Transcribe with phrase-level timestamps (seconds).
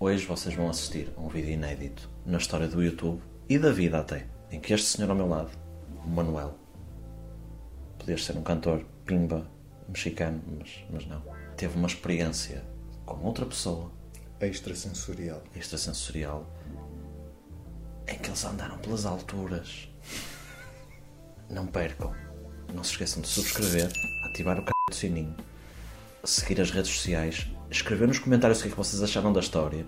[0.00, 3.98] Hoje vocês vão assistir a um vídeo inédito na história do YouTube e da vida
[3.98, 5.50] até, em que este senhor ao meu lado,
[6.02, 6.54] o Manuel,
[7.98, 9.46] podia ser um cantor pimba
[9.86, 11.22] mexicano, mas, mas não,
[11.54, 12.64] teve uma experiência
[13.04, 13.92] com outra pessoa
[14.40, 15.42] Extrasensorial.
[15.54, 16.46] extrasensorial
[18.08, 19.90] em que eles andaram pelas alturas.
[21.50, 22.14] Não percam.
[22.74, 23.90] Não se esqueçam de subscrever,
[24.24, 24.70] ativar o c...
[24.90, 25.34] do sininho,
[26.24, 29.86] seguir as redes sociais, escrever nos comentários o que é que vocês acharam da história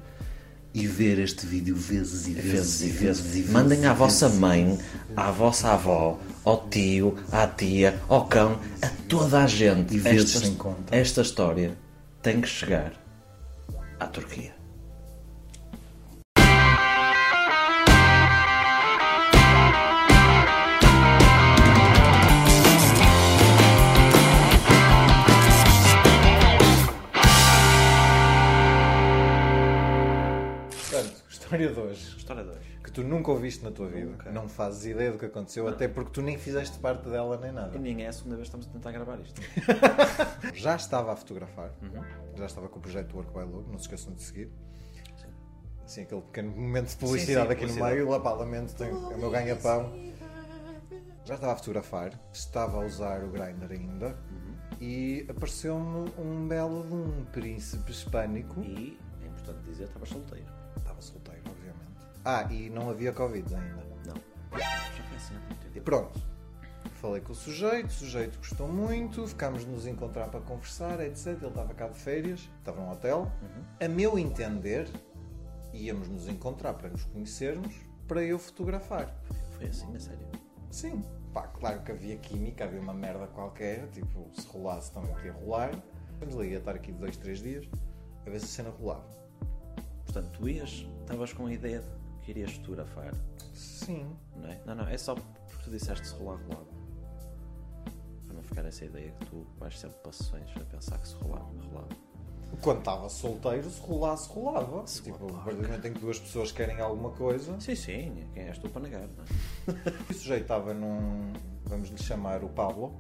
[0.75, 3.51] E ver este vídeo vezes e vezes e vezes.
[3.51, 4.79] Mandem à vossa mãe,
[5.17, 9.95] à vossa avó, ao tio, à tia, ao cão, a toda a gente.
[9.95, 11.77] E vezes esta, esta história
[12.23, 12.93] tem que chegar
[13.99, 14.58] à Turquia.
[31.49, 32.59] História de hoje, História 2.
[32.85, 34.31] que tu nunca ouviste na tua vida, Nunca.
[34.31, 37.75] não fazes ideia do que aconteceu, até porque tu nem fizeste parte dela nem nada.
[37.75, 39.41] E nem é a segunda vez que estamos a tentar gravar isto.
[40.55, 42.37] Já estava a fotografar, Uhum.
[42.37, 44.51] já estava com o projeto Work by Logo, não se esqueçam de seguir.
[45.85, 47.91] Assim, aquele pequeno momento de publicidade sim, aqui publicidade.
[47.93, 49.91] no meio, lá para lamento, tem é o meu ganha-pão.
[51.25, 54.55] Já estava a fotografar, estava a usar o grinder ainda Uhum.
[54.83, 58.61] e apareceu-me um belo de um príncipe hispânico.
[58.61, 59.85] E, é importante dizer.
[59.85, 60.58] Estava solteiro.
[62.31, 63.83] Ah, e não havia Covid ainda.
[64.07, 64.59] Não.
[64.59, 65.85] Já foi assim há muito E tempo.
[65.87, 66.21] pronto.
[67.01, 71.29] Falei com o sujeito, o sujeito gostou muito, ficámos de nos encontrar para conversar, etc.
[71.29, 73.33] Ele estava cá de férias, estava num hotel.
[73.83, 74.87] A meu entender,
[75.73, 77.75] íamos nos encontrar para nos conhecermos,
[78.07, 79.15] para eu fotografar.
[79.57, 80.29] Foi assim, a sério.
[80.71, 85.33] Sim, pá, claro que havia química, havia uma merda qualquer, tipo, se rolasse também podia
[85.33, 85.71] rolar.
[86.21, 87.67] Vamos lá, ia estar aqui dois, três dias,
[88.27, 89.09] a ver se a cena rolava.
[90.05, 91.98] Portanto, tu ias, estavas com a ideia de
[92.31, 93.13] irias fotografar,
[93.55, 94.07] Sim,
[94.37, 94.61] não é?
[94.67, 96.67] Não, não, é só porque tu disseste se rolar, rolava.
[98.27, 101.15] Para não ficar essa ideia que tu vais sempre para sessões a pensar que se
[101.17, 101.89] rolava, rolava.
[102.63, 104.87] quando estava solteiro, se rolasse, rolava.
[104.87, 107.75] Se tipo, rolar, a partir do momento em que duas pessoas querem alguma coisa, Sim,
[107.75, 109.91] sim, quem és tu para negar, não é?
[110.11, 111.33] O sujeito estava num.
[111.65, 112.95] Vamos lhe chamar o Pablo,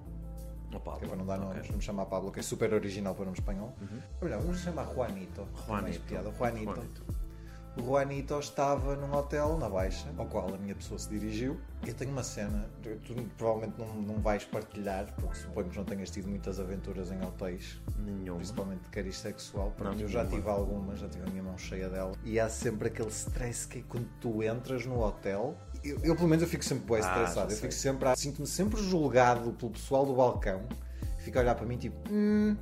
[0.74, 1.48] Opa, que é para não dar ok.
[1.48, 3.72] nomes, vamos chamar Pablo, que é super original para nome espanhol.
[4.20, 5.46] Olha, vamos lhe chamar Juanito.
[5.68, 6.32] mais Juanito.
[6.36, 6.64] Juanito.
[6.74, 7.27] Juanito.
[7.78, 11.60] O Juanito estava num hotel na Baixa, ao qual a minha pessoa se dirigiu.
[11.86, 16.10] Eu tenho uma cena, tu provavelmente não, não vais partilhar, porque suponho que não tenhas
[16.10, 18.38] tido muitas aventuras em hotéis, Nenhuma.
[18.38, 19.72] principalmente de cariz sexual.
[19.76, 22.12] Pronto, Não, eu já tive algumas, já tive a minha mão cheia dela.
[22.24, 25.56] E há sempre aquele stress que é quando tu entras no hotel.
[25.84, 27.52] Eu, eu, pelo menos eu fico sempre bem Ah, estressado.
[27.52, 30.62] Eu fico sempre sinto-me sempre julgado pelo pessoal do balcão.
[31.20, 32.56] Fica a olhar para mim tipo, hum,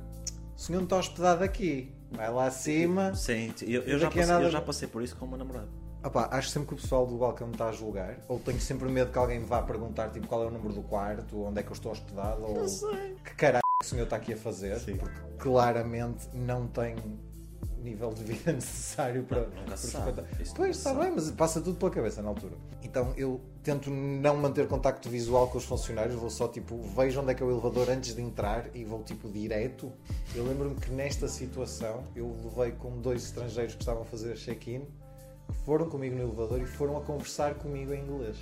[0.55, 1.91] o senhor não está hospedado aqui.
[2.11, 3.13] Vai lá acima.
[3.15, 5.67] Sim, eu, eu, já passei, nada- eu já passei por isso com uma namorada.
[6.03, 8.17] Opá, acho sempre que o pessoal do balcão me está a julgar.
[8.27, 10.83] Ou tenho sempre medo que alguém me vá perguntar tipo, qual é o número do
[10.83, 12.65] quarto, onde é que eu estou hospedado, ou
[13.25, 14.79] que caralho o senhor está aqui a fazer.
[14.79, 14.95] Sim.
[14.97, 16.95] Porque claramente não tem
[17.87, 20.13] nível de vida necessário para, nunca para se sabe.
[20.13, 22.55] Pois, nunca está bem, mas passa tudo pela cabeça na altura.
[22.83, 27.31] Então eu tento não manter contacto visual com os funcionários, vou só tipo, vejo onde
[27.31, 29.91] é que é o elevador antes de entrar e vou tipo direto.
[30.35, 34.81] Eu lembro-me que nesta situação eu levei com dois estrangeiros que estavam a fazer check-in,
[35.47, 38.37] que foram comigo no elevador e foram a conversar comigo em inglês.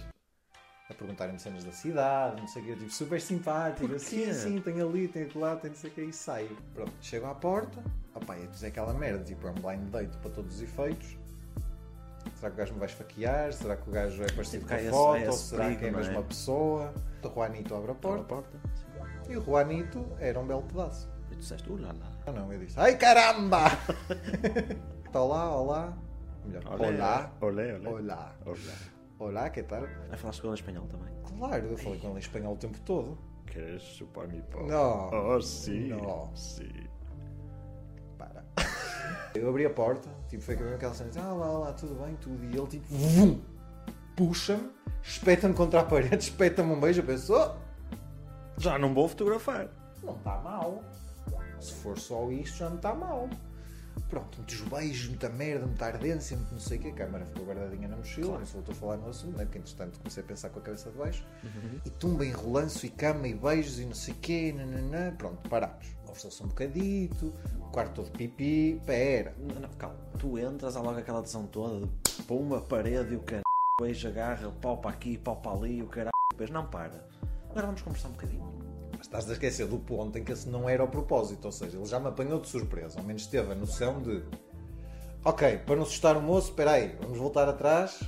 [0.88, 3.88] A perguntarem-me cenas da cidade, não sei o que, tipo, super simpático.
[3.88, 4.00] Porquê?
[4.00, 6.55] Sim, sim, tem ali, tem lá, tem não sei o que, e saio.
[6.75, 7.84] Pronto, chego à porta,
[8.16, 11.18] opá, ia dizer aquela merda, tipo, é um blind date para todos os efeitos.
[12.36, 13.53] Será que o gajo me vai esfaquear?
[13.53, 15.18] Será que o gajo é parecido Tipo, com a foto?
[15.18, 16.08] esse Será que é a perigo, não é?
[16.08, 16.94] mesma pessoa?
[17.24, 18.24] O Juanito abre a Porta.
[18.24, 18.58] porta
[18.94, 19.31] porta.
[19.31, 21.09] e o Juanito era um belo pedaço.
[21.31, 22.12] E tu disseste, lá lá.
[22.28, 23.66] Ah não, eu disse, ai caramba!
[25.06, 25.94] Está olá, olá.
[26.46, 27.32] Melhor, olá.
[27.42, 27.90] Olé, olé.
[27.90, 28.36] Olá.
[28.46, 28.56] Olá.
[29.18, 29.82] Olá, que tal?
[30.09, 31.14] Vai falar com ele em espanhol também.
[31.24, 33.18] Claro, eu falei com ele em espanhol o tempo todo.
[33.47, 34.66] Queres chupar mi pau?
[34.68, 35.36] Não.
[35.36, 35.88] Oh, sim.
[35.90, 36.35] Não.
[36.35, 36.70] Sim.
[39.35, 42.43] Eu abri a porta, tipo, foi com aquela cena, ah lá, lá, tudo bem, tudo.
[42.46, 43.41] E ele, tipo, vum,
[44.16, 44.70] puxa-me,
[45.03, 47.02] espeta-me contra a parede, espeta-me um beijo.
[47.02, 47.55] Eu penso, oh,
[48.58, 49.67] Já não vou fotografar.
[50.03, 50.84] não está mal.
[51.59, 53.29] Se for só isto, já não está mal.
[54.09, 56.90] Pronto, muitos beijos, muita merda, muita ardência, muito não sei o que.
[56.90, 58.40] A câmara ficou guardadinha na mochila, Claro.
[58.41, 59.46] não sei se estou a falar no assunto, né?
[59.46, 61.26] porque entretanto comecei a pensar com a cabeça de baixo.
[61.85, 62.32] E tumba em
[62.84, 65.16] e cama e beijos e não sei o quê, nananã.
[65.16, 65.87] Pronto, parámos.
[66.16, 69.35] Conversou-se um bocadito, o quarto todo pipi, pera.
[69.38, 69.97] Não, não, calma.
[70.17, 73.44] Tu entras, há logo aquela tesão toda de pumba, parede e o caralho,
[73.82, 76.14] beijo, agarra, pau para aqui, pau para ali, o caralho.
[76.32, 77.06] Depois não para.
[77.50, 78.50] Agora vamos conversar um bocadinho.
[79.02, 81.85] Estás a esquecer do ponto em que esse não era o propósito, ou seja, ele
[81.85, 84.23] já me apanhou de surpresa, ao menos teve a noção de
[85.26, 88.00] ok, para não assustar o moço, espera aí, vamos voltar atrás.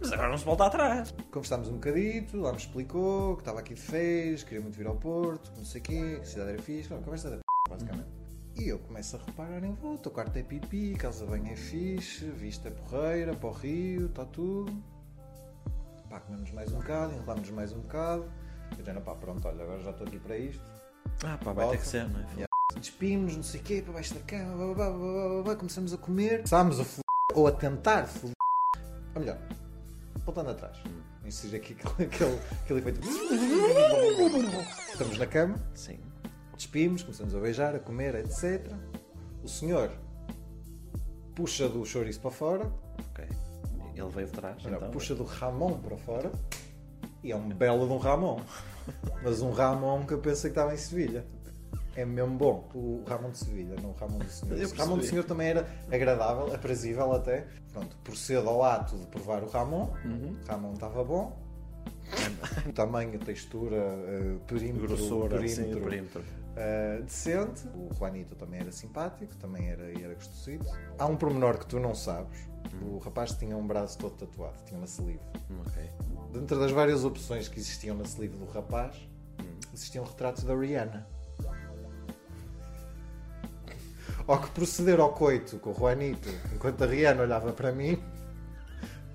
[0.00, 1.14] Mas agora não se volta atrás.
[1.30, 4.96] Conversámos um bocadito, lá me explicou que estava aqui de férias, queria muito vir ao
[4.96, 8.08] Porto, não sei o quê, que a cidade era fixe, uma conversa da p, basicamente.
[8.56, 12.26] E eu começo a reparar em volta, o quarto é pipi, casa bem é fixe,
[12.26, 14.82] vista é porreira, para o rio, está tudo.
[16.10, 18.30] Pá, comemos mais um bocado, enrolámos mais um bocado.
[18.78, 20.62] Eu já pá, pronto, olha, agora já estou aqui para isto.
[21.24, 22.24] Ah, pá, vai ter que ser, não é?
[22.32, 22.46] Yeah.
[22.78, 25.94] Despimos, não sei o quê, para baixo da cama, blá, blá, blá, blá, blá, começamos
[25.94, 26.38] a comer.
[26.38, 27.02] Começámos a foder,
[27.34, 28.34] ou a tentar foder.
[29.14, 29.38] Ou melhor,
[30.24, 30.76] voltando atrás.
[31.24, 33.00] Insistir aqui aquele, aquele efeito.
[34.92, 36.11] Estamos na cama, Sim.
[36.56, 38.72] Despimos, começamos a beijar, a comer, etc.
[39.42, 39.90] O senhor
[41.34, 42.72] puxa do chouriço para fora,
[43.10, 43.26] Ok.
[43.94, 44.90] Ele veio de trás, Olha, então.
[44.90, 46.32] puxa do Ramon para fora
[47.22, 48.40] e é um belo de um Ramon.
[49.22, 51.24] Mas um Ramon que eu pensei que estava em Sevilha.
[51.94, 52.68] É mesmo bom.
[52.74, 54.58] O Ramon de Sevilha, não o Ramon do Senhor.
[54.72, 55.04] O Ramon do.
[55.04, 57.46] Senhor também era agradável, aprazível até.
[57.72, 59.92] Pronto, procedo ao ato de provar o Ramon.
[60.04, 60.36] Uhum.
[60.42, 61.38] O Ramon estava bom.
[62.68, 66.22] O tamanho, a textura, eh, perímetro, Grossura, perímetro, sim, o perímetro.
[66.52, 67.66] Uh, decente.
[67.68, 70.66] O Juanito também era simpático, também era, era gostosito.
[70.98, 72.38] Há um pormenor que tu não sabes.
[72.82, 75.20] O rapaz tinha um braço todo tatuado, tinha uma sleeve.
[75.50, 75.90] Hum, Ok.
[76.32, 78.96] Dentro das várias opções que existiam na sleeve do rapaz,
[79.72, 81.06] existiam retratos da Rihanna.
[84.26, 88.02] Ao que proceder ao coito com o Juanito, enquanto a Rihanna olhava para mim,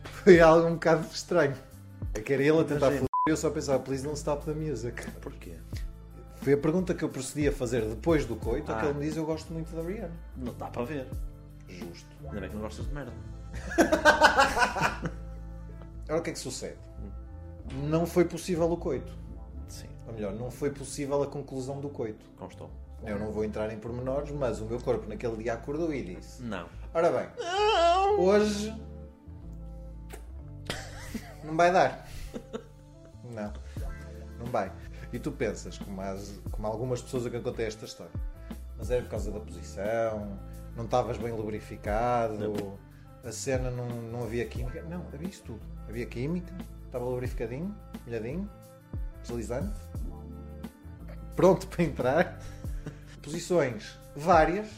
[0.04, 1.56] foi algo um bocado estranho.
[2.14, 2.92] É que era ele a tentar
[3.28, 5.10] e eu só pensava, please don't stop the music.
[5.20, 5.58] Porquê?
[6.48, 8.76] Foi a pergunta que eu procedi a fazer depois do coito, Ah.
[8.80, 10.14] que ele me diz eu gosto muito da Rihanna.
[10.38, 11.06] Não dá para ver.
[11.68, 12.08] Justo.
[12.24, 13.12] Ainda bem que não gostas de merda.
[16.08, 16.78] Agora o que é que sucede?
[17.90, 19.12] Não foi possível o coito.
[19.68, 19.90] Sim.
[20.08, 22.26] Ou melhor, não foi possível a conclusão do coito.
[22.38, 22.72] Constou.
[23.04, 26.42] Eu não vou entrar em pormenores, mas o meu corpo naquele dia acordou e disse:
[26.42, 26.70] Não.
[26.94, 27.28] Ora bem,
[28.18, 28.74] hoje
[31.44, 32.08] não vai dar.
[33.26, 33.52] Não,
[34.40, 34.72] não vai.
[35.12, 38.12] E tu pensas, como, as- como algumas pessoas a que eu contei esta história,
[38.78, 40.38] mas era por causa da posição,
[40.76, 42.78] não estavas bem lubrificado,
[43.24, 44.82] a cena não, não havia química.
[44.84, 45.62] Não, havia isso tudo.
[45.88, 46.54] Havia química,
[46.86, 47.74] estava lubrificadinho,
[48.06, 48.50] molhadinho,
[49.22, 49.80] deslizante,
[51.36, 52.40] pronto para entrar.
[53.22, 54.70] Posições várias,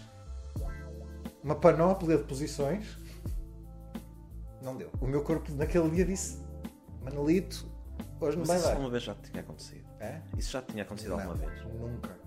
[1.43, 2.97] uma panóplia de posições.
[4.61, 4.89] Não deu.
[4.99, 6.43] O meu corpo naquele dia disse:
[7.03, 7.67] Manolito,
[8.19, 8.77] hoje não Mas vai isso dar.
[8.79, 9.87] uma vez já tinha acontecido.
[9.99, 10.21] É?
[10.37, 11.63] Isso já tinha acontecido alguma Não, vez?
[11.65, 12.17] Nunca.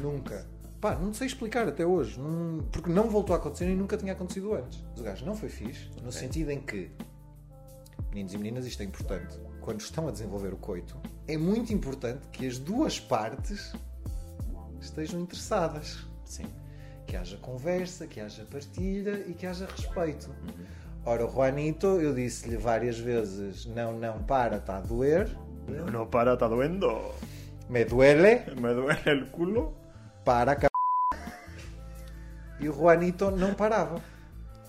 [0.00, 0.46] Nunca.
[0.80, 2.18] Pá, não sei explicar até hoje.
[2.18, 4.84] Não- porque não voltou a acontecer e nunca tinha acontecido antes.
[4.98, 6.90] O gajo não foi fixe, no sentido em que,
[8.10, 9.38] meninos e meninas, isto é importante.
[9.60, 10.96] Quando estão a desenvolver o coito,
[11.26, 13.72] é muito importante que as duas partes
[14.80, 16.06] estejam interessadas.
[16.24, 16.46] Sim.
[17.06, 20.28] Que haja conversa, que haja partilha e que haja respeito.
[20.28, 20.64] Uhum.
[21.04, 25.36] Ora, o Juanito, eu disse-lhe várias vezes: não, não, para, está a doer.
[25.68, 27.12] No, no para, está doendo.
[27.68, 28.44] Me duele.
[28.60, 29.74] Me duele el culo.
[30.24, 30.66] para c...
[32.60, 34.00] E o Juanito não parava.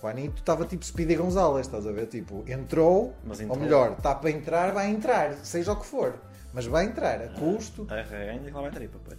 [0.00, 2.06] Juanito estava tipo Speedy Gonzalez, estás a ver?
[2.06, 3.60] Tipo, entrou, Mas ou entrou.
[3.60, 6.14] melhor, está para entrar, vai entrar, seja o que for.
[6.52, 7.86] Mas vai entrar, a custo.
[7.90, 9.18] Arranha que lá vai tripa, pois.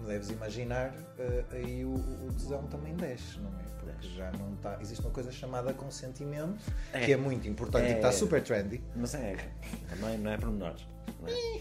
[0.00, 3.62] Como deves imaginar, eh, aí o, o tesão também desce, não é?
[3.78, 4.78] Porque já não está.
[4.80, 7.04] Existe uma coisa chamada consentimento, É.
[7.04, 8.12] que é muito importante e que está É.
[8.12, 8.82] super trendy.
[8.96, 9.36] Mas é.
[9.90, 10.86] Também não é por menores.
[11.20, 11.60] Não é?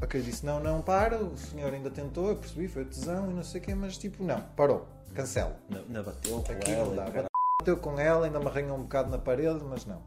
[0.00, 3.42] Ok, disse não, não, para, o senhor ainda tentou, eu percebi, foi tesão e não
[3.42, 5.56] sei o quê, mas tipo, não, parou, cancela.
[5.68, 6.84] Ainda- Ainda bateu com Aqui ela.
[6.86, 7.04] não e dá.
[7.06, 7.26] caralho.
[7.60, 10.00] Bateu com ela, ainda me arranhou um bocado na parede, mas não.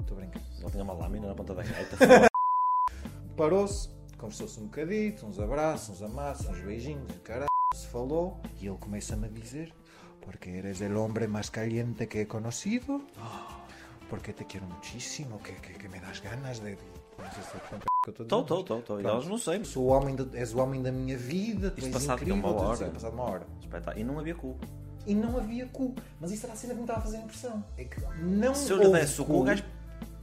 [0.00, 0.44] Estou brincando.
[0.60, 1.96] Ele tinha uma lâmina na ponta da gaita.
[3.36, 8.40] Parou-se, conversou-se um bocadito, uns abraços, uns amassos, uns beijinhos, e caralho, se falou.
[8.60, 9.72] E ele começa-me a dizer:
[10.20, 13.02] Porque eres el hombre más caliente que he conocido,
[14.08, 16.76] porque te quiero muchísimo, que, que, que me das ganas de.
[17.18, 19.00] Não sei se é que eu estou Estou, estou, estou, estou.
[19.00, 19.64] E elas não sei.
[19.64, 22.36] Sou o homem de- és o homem da minha vida, tu Isto és passado incrível,
[22.50, 22.90] uma hora.
[22.90, 23.46] passado uma hora.
[23.60, 23.98] Espetáculo.
[23.98, 24.56] E não havia cu.
[25.06, 25.94] E não havia cu.
[26.20, 27.64] Mas isso era a cena que me estava a fazer impressão.
[27.78, 29.64] É que não Se eu lhe houve desse o cu, o gajo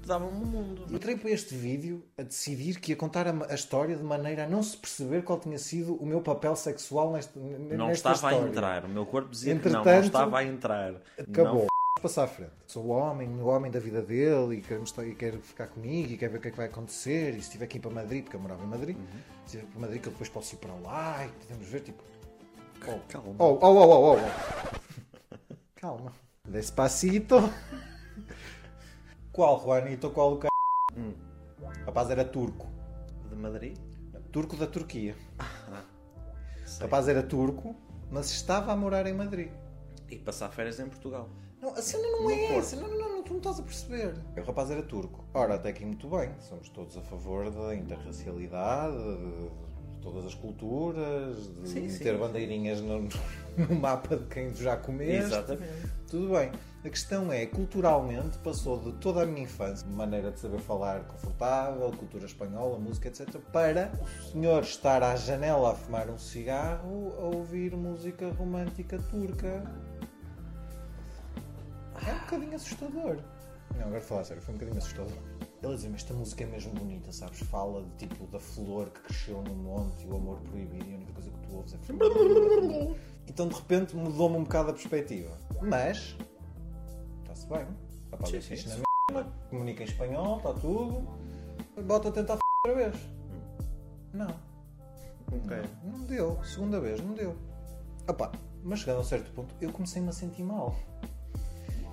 [0.07, 0.85] dava-me o mundo.
[0.89, 4.45] Eu entrei para este vídeo a decidir que ia contar a, a história de maneira
[4.45, 8.15] a não se perceber qual tinha sido o meu papel sexual neste, Não nesta estava
[8.15, 8.39] história.
[8.45, 8.85] a entrar.
[8.85, 10.93] O meu corpo dizia que não, não Entretanto, estava a entrar.
[11.19, 11.61] Acabou.
[11.61, 11.67] Não.
[12.01, 12.51] Passar à frente.
[12.65, 16.11] Sou o homem, o homem da vida dele e quer, mostrar- e quer ficar comigo
[16.11, 17.35] e quer ver o que é que vai acontecer.
[17.35, 19.05] E se tiver que ir para Madrid, porque eu morava em Madrid, Uhum.
[19.45, 22.01] se tiver para Madrid, que eu depois posso ir para lá e podemos ver, tipo.
[22.87, 23.35] Oh, Calma.
[23.37, 25.55] oh, oh, oh, oh, oh, oh.
[25.75, 26.11] Calma.
[26.47, 27.35] Despacito.
[29.31, 30.09] Qual Juanito?
[30.11, 30.47] Qual o c.
[30.97, 31.13] Hum.
[31.61, 32.67] O rapaz era turco.
[33.29, 33.77] De Madrid?
[34.31, 35.15] Turco da Turquia.
[35.39, 35.83] Ah,
[36.79, 37.75] O rapaz era turco,
[38.09, 39.51] mas estava a morar em Madrid.
[40.09, 41.29] E passar férias em Portugal.
[41.61, 42.59] Não, a cena não No é Porto.
[42.59, 42.75] essa.
[42.75, 44.15] Não, não, não, não, tu não estás a perceber.
[44.37, 45.23] O rapaz era turco.
[45.33, 46.31] Ora, até aqui muito bem.
[46.39, 49.70] Somos todos a favor da interracialidade, de
[50.01, 52.19] todas as culturas, de Sim, meter sim.
[52.19, 53.07] bandeirinhas no,
[53.57, 55.25] no mapa de quem tu já comeste.
[55.25, 55.91] Exatamente.
[56.09, 56.51] Tudo bem.
[56.83, 61.91] A questão é, culturalmente, passou de toda a minha infância, maneira de saber falar confortável,
[61.91, 67.25] cultura espanhola, música, etc., para o senhor estar à janela a fumar um cigarro a
[67.25, 69.63] ouvir música romântica turca.
[72.07, 73.17] É um bocadinho assustador.
[73.77, 75.17] Não, agora falar sério, foi um bocadinho assustador.
[75.61, 77.39] Ele dizia, mas esta música é mesmo bonita, sabes?
[77.41, 80.95] Fala de tipo da flor que cresceu no monte e o amor proibido e a
[80.95, 81.77] única coisa que tu ouves é.
[83.27, 85.37] Então de repente mudou-me um bocado a perspectiva.
[85.61, 86.17] Mas,
[87.21, 87.67] está-se bem.
[88.11, 91.07] Rapaz, Sim, sim, na merda, comunica em espanhol, está tudo.
[91.85, 93.01] Bota a tentar f outra vez.
[94.13, 94.35] Não.
[95.31, 95.57] Ok.
[95.83, 96.43] Não, não deu.
[96.43, 97.35] Segunda vez, não deu.
[98.07, 98.31] Opa,
[98.63, 100.75] mas chegando a um certo ponto, eu comecei-me a sentir mal.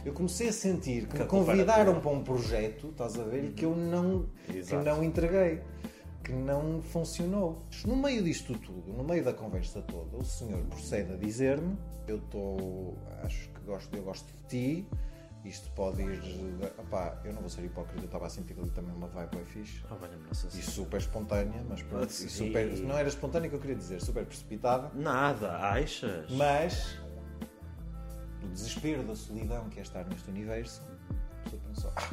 [0.05, 3.51] Eu comecei a sentir que Que me convidaram para um projeto, estás a ver, e
[3.53, 4.85] que eu não, que Exato.
[4.85, 5.61] não entreguei,
[6.25, 7.63] que não funcionou.
[7.87, 11.77] No meio disto tudo, no meio da conversa toda, o senhor procede a dizer-me:
[12.07, 14.87] Eu estou, acho que gosto, eu gosto de ti.
[15.45, 16.21] Isto pode ir.
[16.79, 19.45] Opá, eu não vou ser hipócrita, eu estava a sentir ali também uma vibe bem
[19.47, 19.83] fixe.
[19.91, 20.71] Oh, valha-me Nossa E Senhora.
[20.71, 24.91] super espontânea, mas pronto, e super, não era espontânea que eu queria dizer, super precipitada,
[24.95, 26.29] Nada, achas?
[26.33, 26.99] mas
[28.41, 32.11] do desespero, da solidão que é estar neste universo, a pessoa pensou, ah,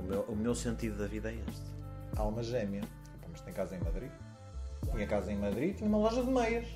[0.00, 1.70] O meu, o meu sentido da vida é este.
[2.16, 2.82] alma gêmea,
[3.30, 4.10] mas tem casa em Madrid.
[4.90, 6.66] Tinha casa em Madrid, tinha uma loja de meias.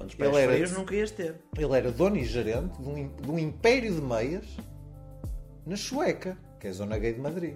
[0.00, 1.36] Ele pés era- frios não querias ter.
[1.56, 4.44] Ele era dono e gerente de um, de um império de meias
[5.64, 7.54] na Chueca, que é a zona gay de Madrid.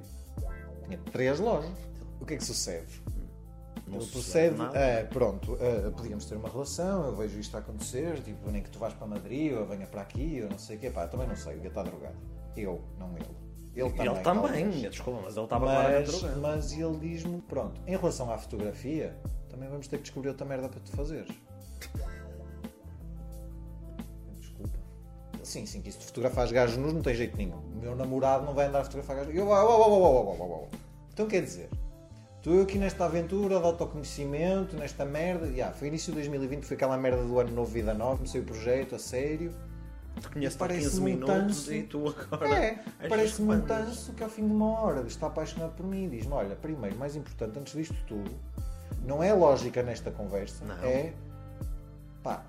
[0.84, 1.72] Tinha três lojas.
[2.20, 3.02] O que é que sucede?
[3.86, 4.76] Não Ele procede, nada.
[4.78, 8.68] ah, pronto, ah, podíamos ter uma relação, eu vejo isto a acontecer, tipo, nem que
[8.70, 11.28] tu vais para Madrid, ou venha para aqui, ou não sei o quê, pá, também
[11.28, 12.16] não sei, devia estar drogado.
[12.56, 13.26] Eu, não ele.
[13.76, 14.06] Ele também.
[14.14, 14.90] ele também, talvez.
[14.90, 16.40] desculpa, mas ele estava Mas, drogado.
[16.40, 19.14] mas ele diz-me, pronto, em relação à fotografia,
[19.48, 21.28] também vamos ter que descobrir outra merda para tu fazeres.
[24.40, 24.78] Desculpa.
[25.42, 27.56] Sim, sim, que isso de fotografar gajos nus não tem jeito nenhum.
[27.58, 29.34] O meu namorado não vai andar a fotografar gajos.
[29.34, 30.68] Eu, uau, uau, uau, uau, uau, uau, uau.
[31.12, 31.68] Então quer dizer,
[32.46, 35.48] estou aqui nesta aventura de autoconhecimento, nesta merda.
[35.48, 38.18] Yeah, foi início de 2020, foi aquela merda do ano novo, vida nova.
[38.18, 39.52] Comecei o projeto a sério.
[40.20, 41.74] Te conheço há parece 15 um minutos tanso.
[41.74, 42.54] e tu agora.
[42.54, 46.08] É, parece-me um tanso que ao fim de uma hora está apaixonado por mim e
[46.08, 48.30] diz-me: Olha, primeiro, mais importante, antes disto tudo,
[49.04, 50.84] não é lógica nesta conversa, Não.
[50.84, 51.12] é
[52.22, 52.44] pá,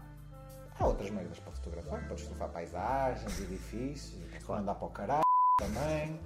[0.79, 4.61] há outras merdas para fotografar, podes fotografar paisagens, edifícios, podes Claro.
[4.61, 5.23] mandar para o caralho
[5.59, 6.19] também.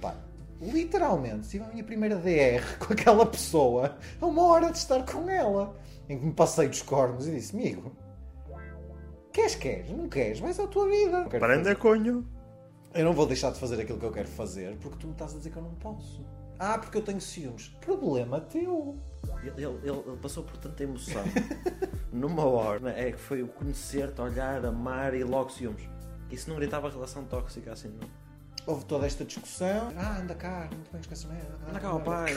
[0.00, 0.14] Pá,
[0.62, 5.28] literalmente, tive a minha primeira DR com aquela pessoa a uma hora de estar com
[5.28, 5.74] ela,
[6.08, 7.92] em que me passei dos cornos e disse: Amigo.
[9.32, 9.90] Queres, queres?
[9.90, 10.40] Não queres?
[10.40, 11.24] Vais à tua vida.
[11.24, 12.26] Prenda conho.
[12.94, 15.34] Eu não vou deixar de fazer aquilo que eu quero fazer porque tu me estás
[15.34, 16.22] a dizer que eu não posso.
[16.58, 17.68] Ah, porque eu tenho ciúmes.
[17.80, 18.98] Problema teu.
[19.42, 21.22] Ele, ele- ele passou por tanta emoção
[22.12, 22.90] numa hora.
[22.90, 25.88] É que foi o conhecer-te, olhar, amar e logo ciúmes.
[26.30, 28.08] Isso não gritava relação tóxica assim, não.
[28.66, 29.92] Houve toda esta discussão.
[29.96, 31.58] Ah, anda cá, não te bem com essa merda.
[31.68, 32.34] Anda cá, ó pai.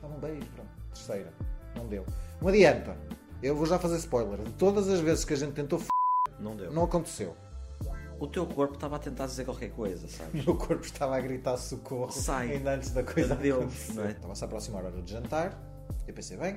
[0.00, 0.46] Dá-me um beijo.
[0.54, 0.70] Pronto.
[0.92, 1.32] Terceira.
[1.76, 2.04] Não deu.
[2.40, 2.96] Não adianta.
[3.42, 4.38] Eu vou já fazer spoiler.
[4.42, 5.88] De todas as vezes que a gente tentou f...
[6.40, 6.72] Não deu.
[6.72, 7.36] não aconteceu.
[8.18, 10.44] O teu corpo estava a tentar dizer qualquer coisa, O sabes?
[10.44, 12.52] meu corpo estava a gritar socorro Sai.
[12.52, 13.92] ainda antes da coisa Adeus, acontecer.
[13.94, 14.10] não é?
[14.12, 15.58] Estava-se a aproximar a hora de jantar.
[16.06, 16.54] Eu pensei, bem,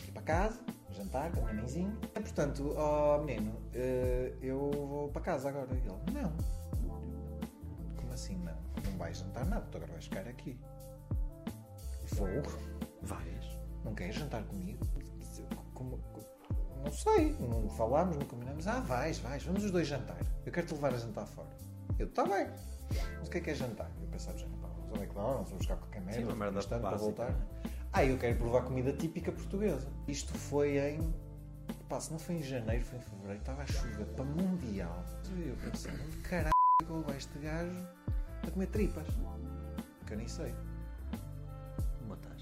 [0.00, 0.58] aqui para casa,
[0.92, 1.94] jantar com a minha mãezinha.
[2.02, 5.68] E, portanto, ó menino, eh, eu vou para casa agora.
[5.72, 6.32] E ele, não.
[8.16, 8.56] Como assim não?
[8.90, 10.58] Não vais jantar nada, tu agora vais ficar aqui.
[12.12, 12.28] Vou.
[13.02, 13.58] Vais.
[13.84, 14.84] Não queres jantar comigo?
[15.74, 16.00] Como-
[16.82, 18.66] não sei, não falámos, não combinamos.
[18.66, 20.16] Ah, vais, vais, vamos os dois jantar.
[20.46, 21.48] Eu quero te levar a jantar fora.
[21.98, 22.48] Eu, está bem.
[23.18, 23.90] Mas o que é que é jantar?
[24.00, 26.90] Eu pensava, já, pá, vamos ao McDonald's, vamos buscar qualquer merda, uma merda instante para
[26.92, 27.30] básica, voltar.
[27.32, 27.46] né?
[27.92, 29.88] Ah, eu quero provar comida típica portuguesa.
[30.08, 31.14] Isto foi em.
[31.88, 35.04] Pá, se não foi em janeiro, foi em fevereiro, estava a chover para Mundial.
[35.44, 35.92] Eu pensei,
[36.22, 37.88] caralho é que eu levar este gajo
[38.46, 39.06] a comer tripas?
[40.06, 40.54] Que eu nem sei.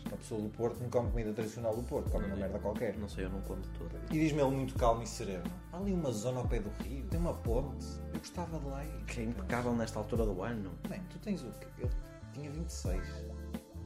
[0.07, 2.97] Uma pessoa do Porto não come comida tradicional do Porto, come uma merda qualquer.
[2.99, 3.99] Não sei, eu não como tudo.
[4.11, 5.51] E diz-me ele muito calmo e sereno.
[5.73, 7.87] Há ali uma zona ao pé do rio, tem uma ponte.
[8.13, 9.05] Eu gostava de lá ir.
[9.07, 10.71] Que é impecável nesta altura do ano.
[10.89, 11.67] Bem, tu tens o quê?
[11.79, 11.91] Eu
[12.33, 13.03] tinha 26.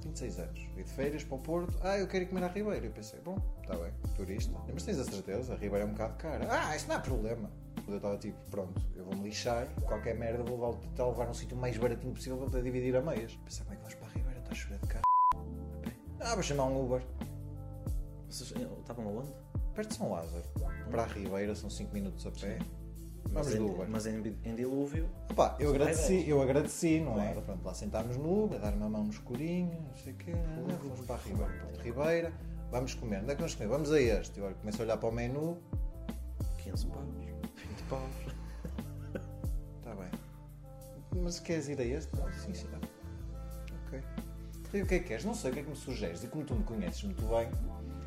[0.02, 0.60] 26 anos.
[0.74, 1.78] Fui de férias para o Porto.
[1.82, 2.84] Ah, eu quero ir comer à Ribeira.
[2.84, 4.52] Eu pensei, bom, está bem, turista.
[4.72, 6.46] Mas tens a certeza, a Ribeira é um bocado cara.
[6.50, 7.50] Ah, isso não há problema.
[7.88, 11.56] Eu estava tipo, pronto, eu vou-me lixar, qualquer merda vou levar, tentar levar num sítio
[11.56, 13.34] mais baratinho possível para poder dividir a meias.
[13.44, 14.38] Pensei, como é que vais para a Ribeira?
[14.40, 15.02] Está a chover de cara.
[16.20, 17.02] Ah, vou chamar um Uber.
[18.28, 19.32] Vocês eh, estavam aonde?
[19.78, 20.42] perto de São Lázaro,
[20.90, 22.58] para a Ribeira, são 5 minutos a pé.
[23.30, 23.88] Mas Vamos em, do Uber.
[23.88, 25.08] mas em, em dilúvio.
[25.30, 27.26] Opa, eu agradeci, eu agradeci, não é?
[27.26, 27.42] Claro.
[27.42, 30.32] Pronto, lá sentámos no Uber, a dar uma mão no escurinho, não sei o quê,
[30.80, 31.52] fomos para a Ribeira.
[31.52, 32.32] Pronto, Ribeira,
[32.72, 33.22] vamos comer.
[33.22, 33.68] Onde é que vamos comer?
[33.68, 34.38] Vamos a este.
[34.38, 35.58] E agora começo a olhar para o menu,
[36.64, 37.27] 15 paus,
[37.88, 38.02] 20 paus.
[39.78, 40.10] está bem.
[41.22, 42.14] Mas queres ir a este?
[42.16, 42.68] Não, sim, sim.
[43.86, 44.02] Ok.
[44.74, 45.24] E o que é que queres?
[45.24, 46.22] Não sei o que é que me sugeres.
[46.22, 47.48] E como tu me conheces muito bem,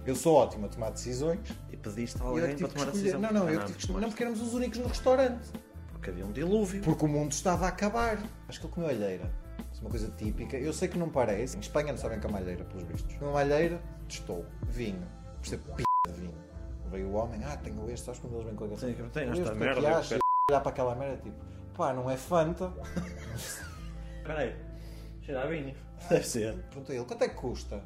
[0.06, 1.40] eu sou ótimo a tomar decisões.
[1.72, 3.20] E pediste a eu alguém para tomar a decisão.
[3.20, 4.02] Não, não, Ah, eu que tive que escolher.
[4.02, 5.50] Não, porque éramos os únicos no restaurante.
[5.92, 6.82] Porque havia um dilúvio.
[6.82, 8.18] Porque o mundo estava a acabar.
[8.48, 9.32] Acho que ele comeu alheira.
[9.72, 10.58] Isso é uma coisa típica.
[10.58, 11.58] Eu sei que não parece.
[11.58, 13.16] Em Espanha não sabem que é malheira, pelos vistos.
[13.18, 14.46] Comeu alheira, testou.
[14.68, 15.08] Vinho.
[15.42, 15.64] Percebe?
[15.76, 16.50] P de vinho.
[16.91, 18.88] Veio o homem, ah, tenho este, sabes quando eles vêm com a garrafa?
[18.88, 19.89] Sim, que Este, esta o que é que merda.
[19.98, 20.07] achas?
[20.10, 22.74] quero- Olhar para aquela merda, tipo, pá, não é Fanta.
[24.17, 24.55] Espera aí.
[25.21, 25.74] Cheira a vinho.
[26.10, 26.53] Deve ser.
[26.69, 27.81] Perguntei ele, quanto é que custa?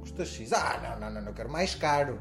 [0.00, 0.52] Custa X.
[0.52, 2.18] Ah, não, não, não, não quero mais caro.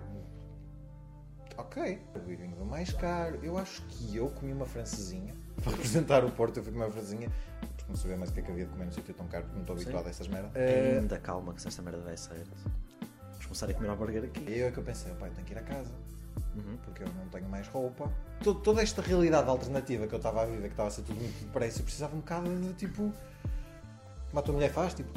[1.58, 3.40] Ok, vi vinho do mais caro.
[3.44, 5.34] Eu acho que eu comi uma francesinha.
[5.64, 7.30] Para representar o Porto, eu fui comer uma francesinha.
[7.76, 9.44] Porque não sabia mais o que é que havia de comer no sítio tão caro,
[9.46, 9.84] porque não estou Sim.
[9.84, 10.52] habituado a essas merdas.
[10.56, 12.46] Eh, Ainda calma que se esta merda vai sair.
[13.32, 14.46] Vamos começar a comer hambúrguer aqui.
[14.48, 15.92] E eu é que eu pensei, eu tenho que ir a casa.
[16.56, 16.78] Uhum.
[16.84, 18.12] Porque eu não tenho mais roupa.
[18.44, 21.20] To- Toda esta realidade alternativa que eu estava a viver, que estava a ser tudo
[21.20, 23.14] muito depressa, eu precisava um bocado de tipo.
[24.30, 25.10] Como a tua mulher faz, tipo,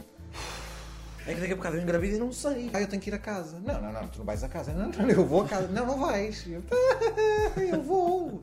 [1.26, 2.70] É que daqui a bocado eu engravido e não sei.
[2.72, 3.58] Ah, eu tenho que ir a casa.
[3.60, 4.72] Não, não, não, tu não vais a casa.
[4.72, 5.68] Não, não, eu vou a casa.
[5.68, 6.44] Não, não vais.
[6.46, 6.62] Eu,
[7.62, 8.42] eu vou.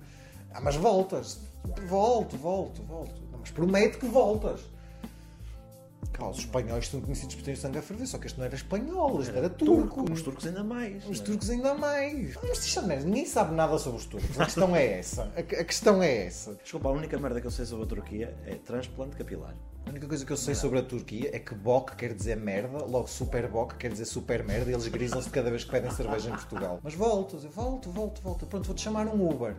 [0.54, 1.40] Ah, mas voltas.
[1.88, 3.22] Volto, volto, volto.
[3.32, 4.62] Não, mas promete que voltas.
[6.20, 8.54] Pá, os espanhóis são conhecidos por terem sangue a ferver, só que este não era
[8.54, 10.04] espanhol, este era, turco.
[10.12, 11.06] Os turcos ainda mais.
[11.06, 11.28] Os não é?
[11.28, 12.36] turcos ainda mais.
[12.44, 14.38] Mas isto é merda, ninguém sabe nada sobre os turcos.
[14.40, 15.32] A questão é essa.
[15.36, 16.56] A, a questão é essa.
[16.56, 19.56] Desculpa, a única merda que eu sei sobre a Turquia é transplante capilar.
[19.86, 22.86] A única coisa que eu sei sobre a Turquia é que bok quer dizer merda,
[22.86, 26.30] logo super bok quer dizer super merda e eles grisam-se cada vez que pedem cerveja
[26.30, 26.80] em Portugal.
[26.84, 28.46] Mas voltas, eu volto, volto, volto.
[28.46, 29.56] Pronto, vou-te chamar um Uber.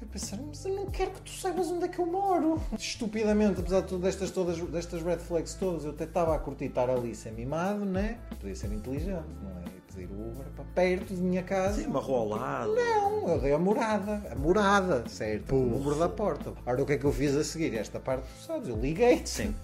[0.00, 2.60] Eu pensei, mas eu não quero que tu saibas onde é que eu moro.
[2.78, 6.66] Estupidamente, apesar de todas destas, todas, destas red flags todas, eu até estava a curtir
[6.66, 8.18] estar ali sem mimado, né?
[8.38, 9.64] Podia ser inteligente, não é?
[9.68, 11.80] E pedir o Uber para perto de minha casa.
[11.80, 12.74] Sim, uma lado.
[12.74, 14.22] Não, eu dei a morada.
[14.30, 15.54] A morada, certo?
[15.54, 16.52] O número da porta.
[16.66, 17.74] Ora, o que é que eu fiz a seguir?
[17.74, 19.30] Esta parte, sabes, eu liguei-te.
[19.30, 19.54] Sim,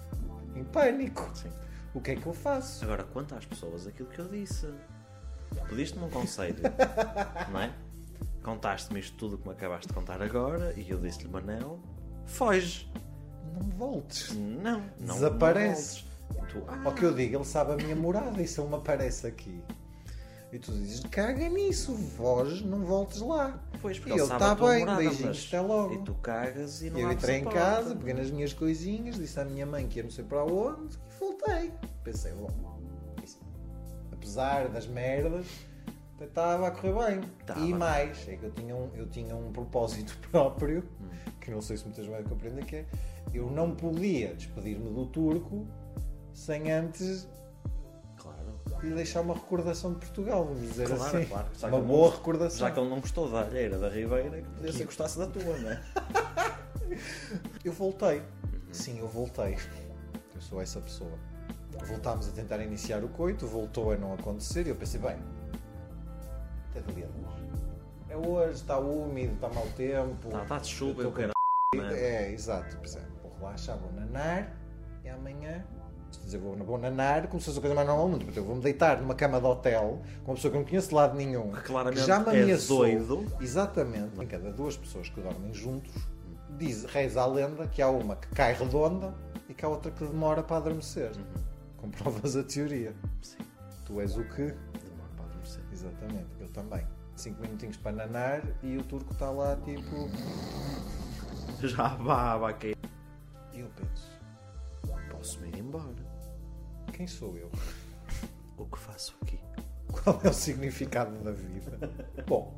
[0.55, 1.29] Em pânico.
[1.35, 1.49] sim.
[1.93, 2.83] O que é que eu faço?
[2.85, 4.67] Agora, quanto às pessoas, aquilo que eu disse.
[5.69, 6.55] Pediste-me um conselho,
[7.53, 7.71] não é?
[8.43, 11.79] Contaste-me isto tudo que me acabaste de contar agora e eu disse-lhe, Manel,
[12.25, 12.91] foge.
[13.53, 14.33] Não voltes.
[14.33, 15.15] Não, não.
[15.15, 16.03] Desaparece.
[16.35, 18.69] não tu, ah, Ao que eu digo, ele sabe a minha morada e se ele
[18.69, 19.63] me aparece aqui.
[20.51, 23.59] E tu dizes, caga nisso, foge, não voltes lá.
[23.81, 25.93] Pois, porque E ele tá tua bem, morada, beijinhos, até logo.
[25.95, 27.59] E tu cagas e não eu entrei em porta.
[27.59, 30.95] casa, peguei nas minhas coisinhas, disse à minha mãe que ia não sei para onde
[30.95, 31.71] e voltei.
[32.03, 32.49] Pensei, bom,
[34.11, 35.45] apesar das merdas,
[36.25, 37.21] estava a correr bem.
[37.45, 37.59] Tava.
[37.59, 41.09] E mais, é que eu tinha, um, eu tinha um propósito próprio, Hum.
[41.39, 42.85] que não sei se muitas vezes compreendem, que é
[43.33, 45.65] eu não podia despedir-me do turco
[46.33, 47.27] sem antes
[48.81, 51.25] lhe deixar uma recordação de Portugal, vamos dizer Claro, assim.
[51.25, 51.47] claro.
[51.57, 52.59] Já Uma boa não- recordação.
[52.67, 55.57] Já que ele não gostou da alheira da Ribeira, que podia ser gostasse da tua,
[55.57, 55.81] não é?
[57.63, 58.21] Eu voltei.
[58.71, 59.57] Sim, eu voltei.
[60.35, 61.11] Eu sou essa pessoa.
[61.87, 65.15] Voltámos a tentar iniciar o coito, voltou a não acontecer e eu pensei, bem,
[66.79, 67.05] a dois.
[68.09, 70.27] É hoje, está úmido, está mau tempo.
[70.27, 71.31] Está tá de chuva, eu quero.
[71.91, 72.77] É, exato.
[72.77, 74.55] Pensei, vou relaxar, vou nanar
[75.03, 75.63] e amanhã.
[76.23, 78.19] Dizer, vou, vou nanar como se fosse a coisa mais normal do mundo.
[78.25, 80.89] Portanto, Eu vou-me deitar numa cama de hotel com uma pessoa que eu não conheço
[80.89, 81.51] de lado nenhum.
[81.51, 82.77] Que claramente já me é ameaçou.
[82.79, 83.25] doido.
[83.41, 84.21] Exatamente.
[84.21, 85.91] Em cada duas pessoas que dormem juntos,
[86.55, 89.11] diz, reza a lenda que há uma que cai redonda
[89.49, 91.11] e que há outra que demora para adormecer.
[91.77, 92.93] Comprovas a teoria.
[93.21, 93.37] Sim,
[93.85, 94.43] Tu és o que?
[94.45, 95.63] demora para adormecer.
[95.73, 96.87] Exatamente, também.
[97.15, 100.09] Cinco minutinhos para nanar e o turco está lá tipo.
[101.67, 102.77] Já a cair.
[103.53, 104.11] E eu penso,
[105.11, 105.85] Posso-me ir embora.
[106.91, 107.51] quem sou eu?
[108.57, 109.39] O que faço aqui?
[109.91, 111.77] Qual é o significado da vida?
[112.27, 112.53] Bom,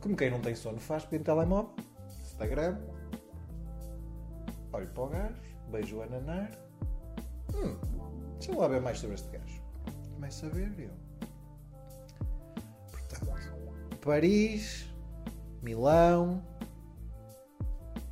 [0.00, 1.74] como quem não tem sono faz, pede telemóvel,
[2.22, 2.78] Instagram,
[4.72, 5.34] olho para o gajo,
[5.70, 6.50] beijo a nanar.
[7.54, 7.76] Hum,
[8.38, 9.62] deixa eu lá ver mais sobre este gajo.
[10.14, 11.03] Começo a ver eu.
[14.04, 14.84] Paris,
[15.62, 16.44] Milão,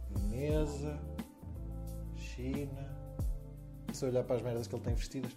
[0.09, 0.99] Veneza,
[2.17, 2.97] China.
[3.93, 5.37] Se eu olhar para as merdas que ele tem vestidas,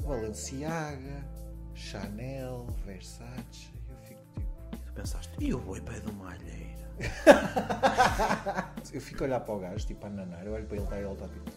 [0.00, 1.24] Valenciaga,
[1.72, 4.76] Chanel, Versace, eu fico tipo.
[4.84, 6.82] Tu pensaste, e o boi pede uma alheira?
[8.92, 10.96] Eu fico a olhar para o gajo, tipo a nanar, eu olho para ele tá,
[10.96, 11.50] e ele está tipo.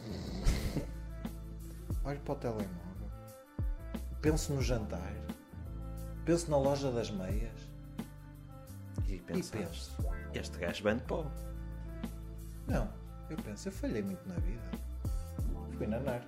[2.06, 3.12] Olho para o telemóvel,
[4.22, 5.14] penso no jantar,
[6.24, 7.65] penso na loja das meias,
[9.30, 9.98] E pensaste, penso,
[10.34, 11.26] este gajo vende pó.
[12.68, 12.88] não,
[13.30, 14.62] eu penso, eu falhei muito na vida.
[15.78, 16.24] Fui nanar,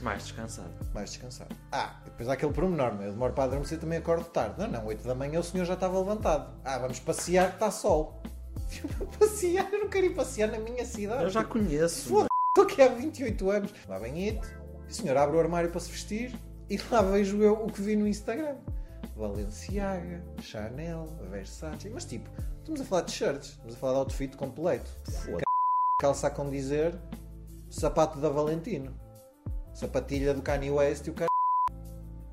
[0.00, 0.72] Mais descansado.
[0.94, 1.54] mais descansado.
[1.72, 4.54] Ah, e depois há aquele pormenor, eu demoro para adormecer também acordo tarde.
[4.58, 6.50] Não, não, 8 da manhã o senhor já estava levantado.
[6.64, 8.22] Ah, vamos passear que está sol.
[9.18, 11.24] passear, eu não quero ir passear na minha cidade.
[11.24, 12.08] Eu já conheço.
[12.08, 13.74] Foda-se, estou aqui há 28 anos.
[13.88, 14.48] Lá vem it,
[14.86, 16.34] e o senhor abre o armário para se vestir
[16.70, 18.56] e lá vejo eu o que vi no Instagram.
[19.18, 21.90] Valenciaga, Chanel, Versace.
[21.90, 24.88] Mas tipo, estamos a falar de shirts, estamos a falar de outfit completo.
[25.24, 25.42] Foda.
[26.00, 26.96] Calça com dizer
[27.68, 28.94] sapato da Valentino,
[29.74, 31.28] sapatilha do Kanye West e o cara.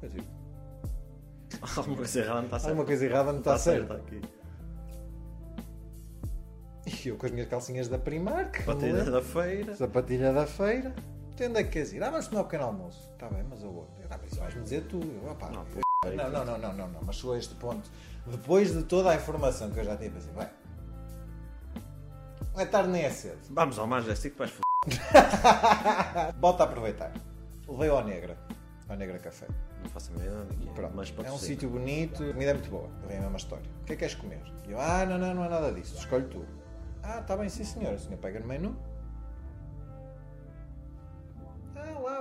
[0.02, 0.36] Eu tipo,
[1.76, 2.70] Alguma coisa errada não está certo.
[2.70, 3.94] alguma coisa errada não está, certo.
[3.94, 4.22] aqui.
[7.04, 9.76] E eu com as minhas calcinhas da Primark, Batida da feira.
[9.76, 10.94] Sapatilha da feira.
[11.42, 12.02] Onde é que ir?
[12.04, 13.12] Ah, vamos tomar um pequeno almoço.
[13.14, 13.88] Está bem, mas aonde?
[14.10, 15.00] Ah, mas vais-me dizer tu.
[15.02, 17.90] Eu, opá, Não, pô, não, não, não, não, não, não, mas chegou a este ponto.
[18.28, 20.48] Depois de toda a informação que eu já tinha, pensei, bem,
[22.54, 23.38] não é tarde nem é cedo.
[23.50, 24.62] Vamos ao Majestic para as f...
[26.38, 27.12] Bota a aproveitar.
[27.68, 28.38] Levei ao Negra,
[28.88, 29.48] ao Negra Café.
[29.84, 30.74] Não faço a ideia que é.
[30.74, 30.94] Pronto.
[30.96, 31.48] Mas pode é um ser.
[31.48, 32.90] sítio bonito, a comida é muito boa.
[33.02, 33.66] Levei a mesma história.
[33.82, 34.42] O que é que queres comer?
[34.68, 36.46] E eu, ah, não, não, não é nada disso, escolhe tu.
[37.04, 37.94] Ah, está bem, sim senhor.
[37.94, 38.76] O senhor pega no menu.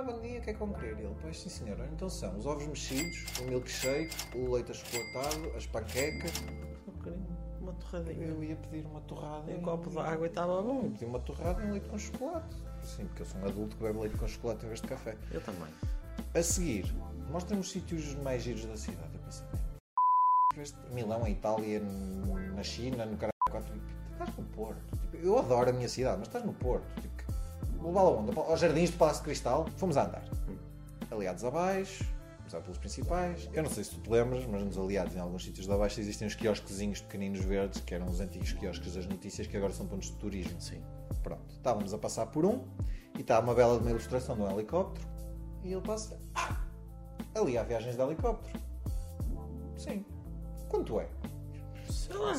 [0.05, 0.99] Bom dia, o que é que vão querer?
[0.99, 1.79] Ele, pois sim senhor.
[1.91, 6.31] Então são os ovos mexidos, o milkshake, o leite achocolatado, as panquecas.
[6.41, 8.27] Um uma torradinha.
[8.27, 9.51] Eu ia pedir uma torrada.
[9.51, 10.91] E um copo de água e estava Eu bom.
[10.91, 12.55] pedi uma torrada e um leite com chocolate.
[12.83, 15.17] Sim, porque eu sou um adulto que bebe leite com chocolate em vez de café.
[15.31, 15.73] Eu também.
[16.33, 16.93] A seguir,
[17.31, 19.09] mostra-me os sítios mais giros da cidade.
[19.15, 19.45] Eu pensei,
[20.91, 21.81] Milão, a Itália,
[22.55, 23.73] na China, no caralho, quatro.
[24.11, 24.97] Estás no Porto.
[25.01, 26.85] Tipo, eu adoro a minha cidade, mas estás no Porto.
[27.01, 27.14] Tipo,
[27.85, 28.37] levá-la onde?
[28.37, 29.67] Aos jardins do Palácio de Cristal.
[29.77, 30.23] Fomos a andar.
[31.11, 32.03] Aliados abaixo,
[32.37, 33.49] começar pelos principais.
[33.53, 35.99] Eu não sei se tu te lembras, mas nos aliados, em alguns sítios de abaixo,
[35.99, 39.87] existem uns quiosquezinhos pequeninos verdes, que eram os antigos quiosques das notícias, que agora são
[39.87, 40.59] pontos de turismo.
[40.59, 40.81] Sim.
[41.23, 42.63] Pronto, estávamos a passar por um
[43.17, 45.07] e está uma bela de uma ilustração de um helicóptero
[45.63, 46.19] e ele passa.
[46.35, 46.57] Ah!
[47.33, 48.59] Ali há viagens de helicóptero.
[49.77, 50.05] Sim.
[50.69, 51.09] Quanto é?
[51.89, 52.33] Sei lá.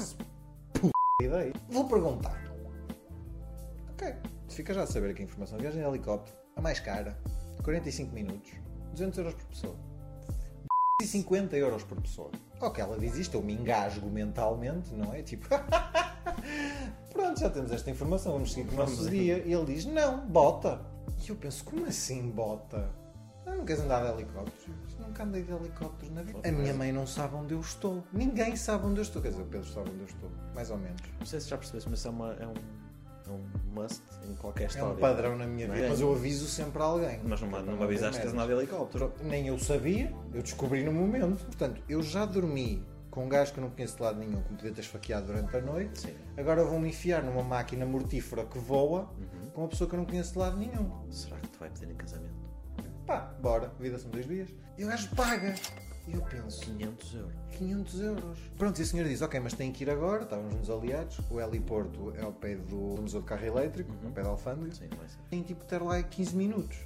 [1.22, 1.52] Ideia.
[1.68, 2.38] Vou perguntar.
[3.90, 4.14] Ok.
[4.56, 5.58] Fica já a saber aqui a informação.
[5.58, 7.14] Viagem de helicóptero, a mais cara,
[7.62, 8.52] 45 minutos,
[8.92, 9.76] 200 euros por pessoa.
[11.02, 12.30] 50 euros por pessoa.
[12.58, 15.22] Ok, ela diz isto, eu me engasgo mentalmente, não é?
[15.22, 15.46] Tipo,
[17.12, 19.42] pronto, já temos esta informação, vamos seguir com o nosso dia.
[19.44, 20.80] E ele diz, não, bota.
[21.22, 22.88] E eu penso, como assim bota?
[23.44, 24.72] Ah, não queres andar de helicóptero?
[24.98, 26.48] Nunca andei de helicóptero na vida.
[26.48, 28.02] A minha mãe não sabe onde eu estou.
[28.10, 29.20] Ninguém sabe onde eu estou.
[29.20, 31.02] Quer dizer, o Pedro sabe onde eu estou, mais ou menos.
[31.18, 32.54] Não sei se já percebeste, mas é, uma, é, um,
[33.28, 34.94] é um must em qualquer É história.
[34.94, 35.88] um padrão na minha vida, é?
[35.88, 37.20] mas eu aviso sempre a alguém.
[37.24, 39.12] Mas não, é não me avisaste que nada de helicóptero.
[39.22, 41.44] Nem eu sabia, eu descobri no momento.
[41.44, 44.50] Portanto, eu já dormi com um gajo que eu não conheço de lado nenhum, que
[44.50, 46.00] me podia ter esfaqueado durante a noite.
[46.00, 46.14] Sim.
[46.36, 49.50] Agora vou-me enfiar numa máquina mortífera que voa Uhum.
[49.54, 50.90] com uma pessoa que eu não conheço de lado nenhum.
[51.10, 52.34] Será que te vai pedir em casamento?
[53.06, 54.50] Pá, bora, vida são dois dias.
[54.76, 55.54] E o gajo paga.
[56.06, 57.34] E eu penso, 500 euros.
[57.58, 58.38] 500 euros.
[58.56, 61.40] Pronto, e a senhora diz, ok, mas tem que ir agora, estávamos nos aliados, o
[61.40, 64.74] heliporto é ao pé do Museu de Carro Elétrico, ao pé da Alfândega.
[64.74, 65.18] Sim, vai ser.
[65.28, 66.76] tem tipo de ter lá 15 minutos.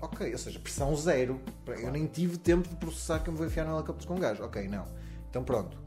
[0.00, 1.40] Ok, ou seja, pressão zero.
[1.80, 4.42] Eu nem tive tempo de processar que eu me vou enfiar no helicóptero com gajo.
[4.42, 4.84] Ok, não.
[5.30, 5.78] Então pronto.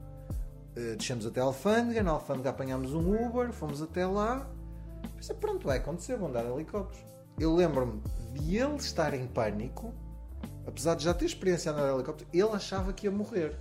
[0.78, 4.50] Uh, descemos até a Alfândega, na Alfândega apanhámos um Uber, fomos até lá.
[5.16, 7.04] Pensei, pronto, vai acontecer, vão dar helicópteros.
[7.38, 8.02] Eu lembro-me
[8.34, 9.94] de ele estar em pânico,
[10.68, 13.56] apesar de já ter experiência a andar de helicóptero, ele achava que ia morrer.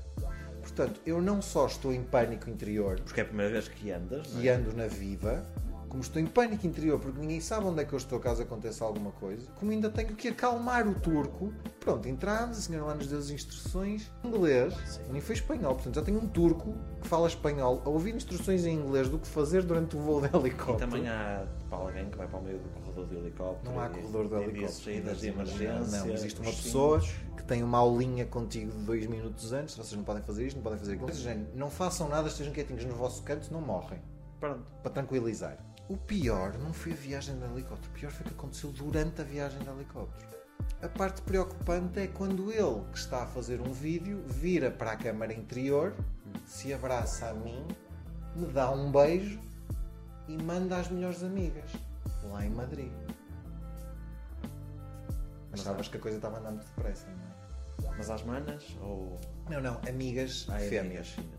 [0.61, 4.27] Portanto, eu não só estou em pânico interior, Porque é a primeira vez que andas,
[4.29, 4.55] que é?
[4.55, 5.45] ando na vida,
[5.91, 8.83] como estou em pânico interior porque ninguém sabe onde é que eu estou caso aconteça
[8.85, 11.53] alguma coisa, como ainda tenho que acalmar o turco.
[11.79, 15.03] Pronto, entramos, a senhora lá nos deu as instruções em inglês, Sim.
[15.13, 18.75] nem foi espanhol, portanto já tenho um turco que fala espanhol a ouvir instruções em
[18.75, 20.79] inglês do que fazer durante o voo de E helicóptero.
[20.91, 23.73] também há tipo, alguém que vai para o meio do corredor de helicóptero.
[23.73, 24.73] Não há corredor de helicóptero.
[24.73, 25.99] saídas de emergência.
[25.99, 27.01] Não, existe uma pessoa
[27.37, 29.77] que tem uma aulinha contigo de dois minutos antes.
[29.77, 31.13] Vocês não podem fazer isto, não podem fazer aquilo.
[31.13, 34.01] Seja, Não façam nada, estejam quietinhos no vosso canto, não morrem.
[34.41, 34.63] Pronto.
[34.83, 35.57] para tranquilizar.
[35.89, 39.21] O pior não foi a viagem de helicóptero, o pior foi o que aconteceu durante
[39.21, 40.35] a viagem de helicóptero.
[40.83, 44.97] A parte preocupante é quando ele, que está a fazer um vídeo, vira para a
[44.97, 45.95] câmara interior,
[46.47, 47.67] se abraça a mim,
[48.35, 49.39] me dá um beijo
[50.29, 51.71] e manda às melhores amigas,
[52.31, 52.93] lá em Madrid.
[55.53, 57.95] Achavas que a coisa estava andando depressa, não é?
[57.97, 59.19] Mas às manas ou.
[59.49, 61.15] Não, não, amigas Ah, é fêmeas.
[61.17, 61.35] amigas,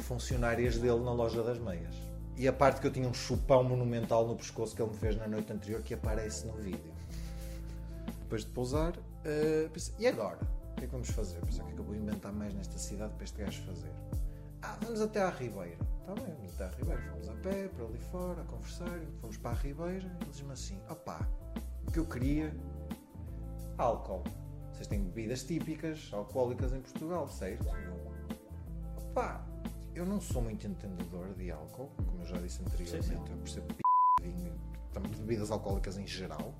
[0.00, 1.94] funcionárias dele na loja das meias.
[2.36, 5.16] E a parte que eu tinha um chupão monumental no pescoço que ele me fez
[5.16, 6.92] na noite anterior que aparece no vídeo.
[8.22, 10.38] Depois de pousar, eh, pensei, e agora?
[10.76, 11.38] que é que vamos fazer?
[11.40, 13.92] Pensei, o que é que eu vou inventar mais nesta cidade para este gajo fazer?
[14.62, 15.76] Ah, vamos até à Ribeira.
[16.00, 17.02] Está bem, vamos até à Ribeira.
[17.10, 19.00] Fomos a pé, para ali fora, a conversar.
[19.20, 20.06] Fomos para a Ribeira.
[20.20, 21.26] Ele diz-me assim: opá,
[21.86, 22.54] o que eu queria.
[23.78, 24.24] Álcool.
[24.72, 27.66] Vocês têm bebidas típicas alcoólicas em Portugal, certo?
[27.68, 28.12] Eu,
[28.96, 29.44] opá,
[29.94, 33.04] eu não sou muito entendedor de álcool, como eu já disse anteriormente.
[33.06, 33.32] Sim, sim.
[33.32, 33.82] Eu percebo p
[34.22, 34.54] vinho,
[35.18, 36.54] bebidas alcoólicas em geral.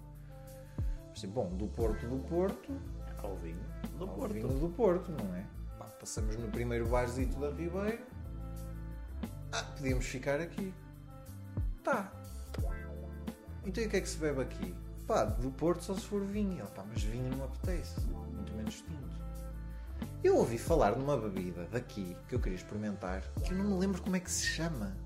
[1.08, 2.72] Percebo, bom, do Porto do Porto,
[3.22, 3.60] Ao vinho
[3.98, 4.32] do ao Porto.
[4.32, 5.46] vinho do Porto, não é?
[5.78, 8.00] Pá, passamos no primeiro barzito da Ribeira.
[9.52, 10.72] Ah, podíamos ficar aqui.
[11.82, 12.12] Tá.
[13.64, 14.74] Então e o que é que se bebe aqui?
[15.06, 16.58] Pá, do Porto só se for vinho.
[16.58, 18.00] Ele, pá, mas vinho não apetece.
[18.00, 19.10] Muito menos tinto.
[20.22, 24.00] Eu ouvi falar numa bebida daqui que eu queria experimentar que eu não me lembro
[24.02, 24.96] como é que se chama.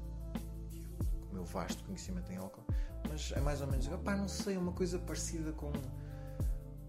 [1.31, 2.65] O meu vasto conhecimento em álcool.
[3.09, 3.87] Mas é mais ou menos.
[3.89, 5.73] Pá, não sei, uma coisa parecida com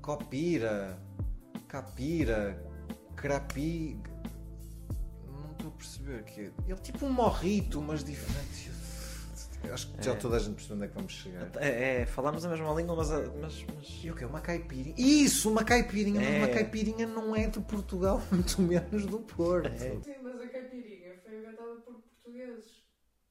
[0.01, 0.99] copira,
[1.67, 2.61] capira,
[3.15, 3.99] crapi.
[5.65, 6.43] Estou a perceber que é.
[6.43, 8.71] Ele é tipo um morrito, mas diferente.
[9.71, 10.15] Acho que já É.
[10.15, 11.49] toda a gente percebe onde é que vamos chegar.
[11.58, 13.10] É, é, falamos a mesma língua, mas.
[13.10, 14.04] mas, mas...
[14.04, 14.95] E o que Uma caipirinha?
[14.95, 16.38] Isso, uma caipirinha, mas É.
[16.38, 19.67] uma caipirinha não é de Portugal, muito menos do Porto.
[19.67, 19.78] É.
[20.04, 22.84] Sim, mas a caipirinha foi inventada por portugueses.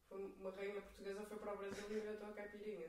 [0.09, 2.87] Foi uma rainha portuguesa foi para o Brasil e inventou a caipirinha.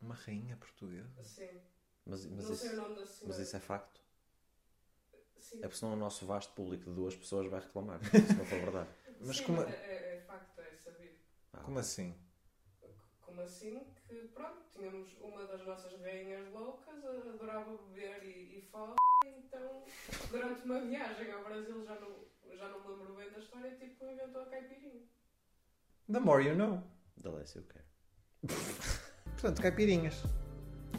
[0.00, 1.22] Uma rainha portuguesa.
[1.22, 1.60] Sim.
[2.06, 3.26] Mas, mas, não sei o isso, nome da senhora.
[3.26, 4.00] mas isso é facto.
[5.50, 5.58] Sim.
[5.62, 8.00] É porque senão o nosso vasto público de duas pessoas vai reclamar.
[8.04, 8.90] Se não for verdade.
[9.20, 11.14] Mas Sim, como- é, é, é facto, é sabido.
[11.52, 12.14] Ah, Como assim?
[13.20, 16.94] Como assim que, pronto, tínhamos uma das nossas rainhas loucas,
[17.32, 19.84] adorava beber e, e foda, então
[20.30, 22.10] durante uma viagem ao Brasil, já não,
[22.58, 25.02] já não me lembro bem da história, tipo, inventou a caipirinha.
[26.08, 26.82] The more you know.
[27.16, 27.84] Da Lécia, eu quero.
[29.32, 30.14] Portanto, caipirinhas.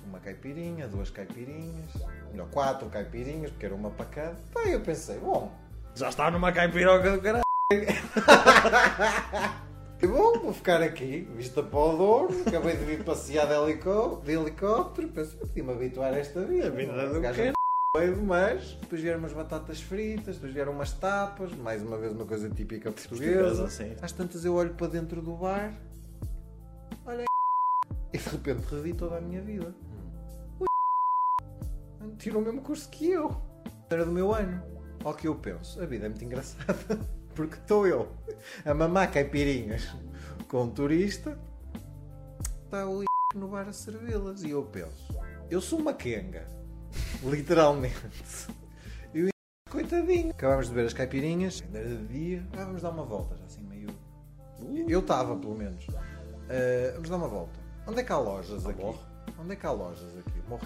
[0.06, 1.92] Uma caipirinha, duas caipirinhas,
[2.32, 4.36] melhor, quatro caipirinhas, porque era uma para cada.
[4.54, 5.52] Pá, eu pensei, bom,
[5.96, 7.44] Já está numa caipiroca do caralho.
[10.00, 14.22] que bom, vou ficar aqui, vista para o Douro, acabei de vir passear de, helicó
[14.24, 16.68] de helicóptero, pensei, podia-me habituar a esta vida.
[16.68, 17.10] A vida não é?
[17.10, 17.56] do Gajo
[17.96, 22.26] doido, mas depois vieram umas batatas fritas, depois vieram umas tapas, mais uma vez uma
[22.26, 23.42] coisa típica portuguesa.
[23.42, 23.96] Portuguesa, sim.
[24.02, 25.74] Às tantas eu olho para dentro do bar,
[27.06, 27.24] olha
[28.14, 29.74] e de repente revi toda a minha vida.
[32.26, 33.40] Tirou o mesmo curso que eu.
[33.88, 34.60] Era do meu ano.
[35.04, 37.00] Ao que eu penso, a vida é muito engraçada.
[37.36, 38.12] Porque estou eu
[38.66, 39.96] a mamar caipirinhas
[40.48, 41.38] com um turista,
[42.64, 43.04] está o
[43.36, 44.42] no bar a servi-las.
[44.42, 45.16] E eu penso,
[45.52, 46.48] eu sou uma quenga.
[47.24, 48.48] Literalmente.
[49.14, 49.30] E o
[49.70, 50.32] coitadinho.
[50.32, 52.48] Acabámos de ver as caipirinhas, ainda era de dia.
[52.54, 53.90] Ah, vamos dar uma volta, já assim meio.
[54.90, 55.86] Eu estava, pelo menos.
[56.50, 57.60] Ah, vamos dar uma volta.
[57.86, 58.82] Onde é que há lojas aqui?
[59.40, 60.42] Onde é que há lojas aqui?
[60.50, 60.66] Morro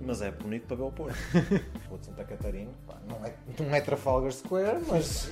[0.00, 0.06] é é?
[0.06, 1.16] Mas é bonito para ver o Porto.
[1.88, 5.28] Rua de Santa Catarina, pá, não, é, não é Trafalgar Square, mas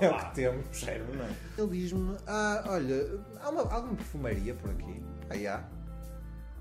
[0.00, 0.66] é o que temos.
[0.78, 1.30] Sério, não é?
[1.58, 5.02] Ele diz-me: Ah, olha, há uma, alguma perfumaria por aqui?
[5.30, 5.62] Aí há.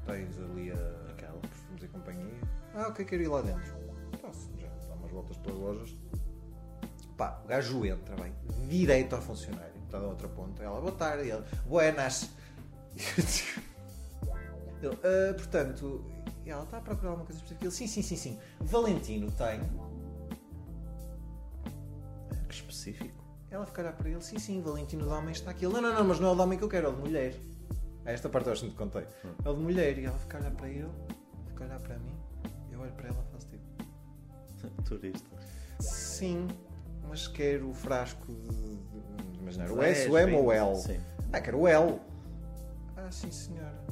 [0.05, 1.39] Tens ali a, Aquela.
[1.39, 2.33] perfumes e companhia.
[2.75, 3.73] Ah, ok, quero ir lá dentro.
[4.21, 5.95] Posso, já dá umas voltas pelas lojas.
[7.17, 8.33] Pá, o gajo entra, bem,
[8.67, 10.63] direito ao funcionário, está da outra ponta.
[10.63, 12.29] Ela, boa tarde, e ele, buenas.
[14.81, 16.03] Ele, "Ah, portanto,
[16.45, 17.65] e ela está a procurar alguma coisa específica.
[17.65, 18.39] Ele, sim, sim, sim, sim.
[18.59, 19.59] Valentino tem.
[22.47, 23.23] Que específico.
[23.49, 25.65] Ela fica a olhar para ele, sim, sim, Valentino de homem está aqui.
[25.65, 26.93] Ele, não, não, não, mas não é o de homem que eu quero, é o
[26.93, 27.35] de mulher.
[28.05, 29.05] Esta parte eu acho que te contei.
[29.45, 29.97] É o de mulher.
[29.97, 30.89] E ela fica a olhar para ele,
[31.47, 32.17] fica a olhar para mim.
[32.71, 35.29] Eu olho para ela e faço tipo, Turista.
[35.79, 36.47] sim,
[37.07, 38.75] mas quero o frasco de.
[39.31, 40.75] de, imaginar, o S, o M ou o L?
[40.75, 40.99] Sim.
[41.31, 41.99] Ah, quero o L.
[42.97, 43.83] Ah, sim, senhora.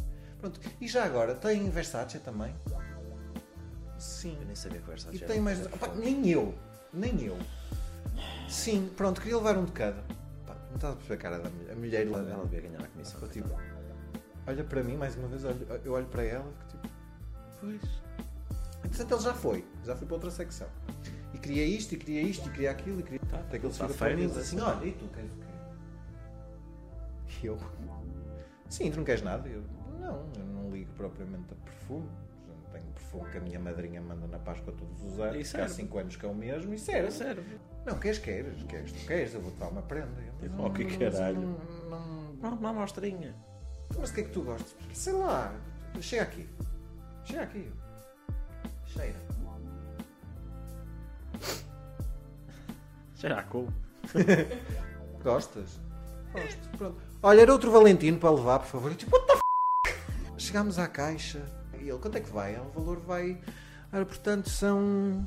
[0.41, 0.59] Pronto.
[0.81, 2.53] E já agora, tem Versace também?
[3.97, 4.35] Sim.
[4.39, 5.59] Eu nem sabia que Versace E tem mais.
[5.59, 6.53] muito Opa, nem eu.
[6.91, 7.37] Nem eu.
[8.49, 10.01] Sim, pronto, queria levar um de cada.
[10.45, 11.71] Pá, não estás a perceber a cara da mulher.
[11.71, 12.43] A mulher Ela dela.
[12.45, 13.13] devia ganhar a comissão.
[13.21, 13.49] Ficou tipo.
[14.47, 16.89] Olha para mim, mais uma vez, olho- eu olho para ela e fico tipo.
[17.61, 17.81] Pois.
[18.83, 19.65] Entretanto, ele já foi.
[19.85, 20.67] Já foi para outra secção.
[21.33, 23.19] E queria isto, e queria isto, e queria aquilo, e queria.
[23.29, 24.65] Tá, Até que ele tá chega para mim e diz assim: assim.
[24.77, 25.45] Olha, e tu queres o quê?
[27.43, 27.57] E eu.
[28.67, 29.47] Sim, tu não queres nada?
[29.47, 29.63] Eu.
[30.97, 32.07] Propriamente a perfume.
[32.71, 35.33] Tenho perfume que a minha madrinha manda na Páscoa todos os anos.
[35.35, 35.73] Que há serve.
[35.73, 37.11] 5 anos que é o mesmo, e serve.
[37.11, 37.43] Sério.
[37.85, 40.07] Não, queres, queres, queres, tu queres, eu vou-te dar uma prenda.
[40.21, 41.41] Eu, Tipo, "Não, oh, que caralho."
[41.89, 43.35] Não, não, uma amostrinha.
[43.99, 44.75] mas o que é que tu gostas?
[44.93, 45.53] Sei lá,
[45.99, 46.47] chega aqui.
[47.25, 47.71] Chega aqui.
[48.85, 49.19] Cheira.
[53.15, 53.67] Cheira a cu.
[55.23, 55.79] Gostas?
[56.33, 56.77] Gosto.
[56.77, 57.01] Pronto.
[57.21, 58.91] Olha, era outro Valentino para levar, por favor.
[58.91, 59.41] Eu tipo, what the f?
[60.51, 61.41] chegámos à caixa.
[61.79, 62.55] E ele, quanto é que vai?
[62.55, 63.39] O é valor vai.
[63.91, 65.25] Ora, portanto, são.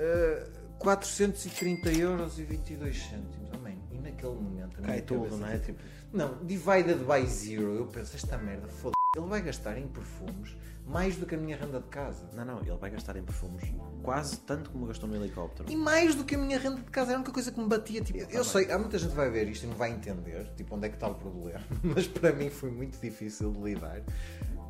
[0.00, 3.50] Ah, uh, 430 euros e 22 cêntimos.
[3.52, 4.80] Oh, e naquele momento.
[4.80, 5.58] Cai tudo, não é?
[5.58, 5.78] Tipo...
[6.12, 7.74] Não, divided by zero.
[7.74, 11.56] Eu penso, esta merda, foda ele vai gastar em perfumes mais do que a minha
[11.56, 12.28] renda de casa.
[12.34, 13.62] não, não, ele vai gastar em perfumes
[14.02, 15.70] quase tanto como gastou no helicóptero.
[15.70, 17.66] E mais do que a minha renda de casa, era a única coisa que me
[17.66, 18.00] batia.
[18.00, 18.44] Tipo, eu bem.
[18.44, 20.88] sei, há muita gente que vai ver isto e não vai entender tipo, onde é
[20.88, 24.00] que está o problema, mas para mim foi muito difícil de lidar.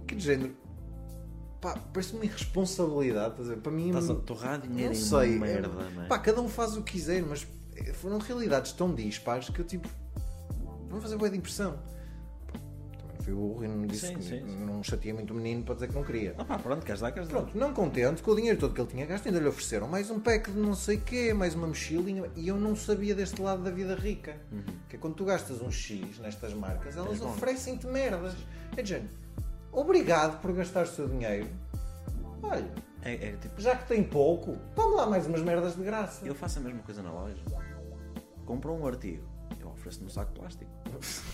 [0.08, 0.56] Que de género,
[1.60, 3.60] pá, parece uma irresponsabilidade, estás a ver?
[3.60, 6.76] Para mim, Estás a torrar dinheiro não sei, merda, é- não pá, cada um faz
[6.76, 7.46] o que quiser, mas
[7.94, 9.88] foram realidades tão dispares que eu tipo,
[10.88, 11.78] vão fazer boa de impressão.
[13.28, 14.64] Fui burro e não disse Sim, que sim, sim.
[14.64, 16.34] não chateei muito o menino para dizer que não queria.
[16.38, 17.40] Ah pá, pronto, queres dar, queres dar.
[17.42, 20.10] Pronto, não contente com o dinheiro todo que ele tinha gasto, ainda lhe ofereceram mais
[20.10, 23.62] um pack de não sei quê, mais uma mochilinha, e eu não sabia deste lado
[23.62, 24.36] da vida rica.
[24.88, 28.34] Que é quando tu gastas um X nestas marcas, elas oferecem-te merdas.
[28.74, 29.10] É de género,
[29.72, 31.48] obrigado por gastar o seu dinheiro.
[32.42, 36.24] Olha, É, é tipo, já que tem pouco, tome lá mais umas merdas de graça.
[36.26, 37.36] eu faço a mesma coisa na loja.
[38.46, 39.22] Compro um artigo,
[39.78, 40.70] eu ofereço-me um saco de plástico.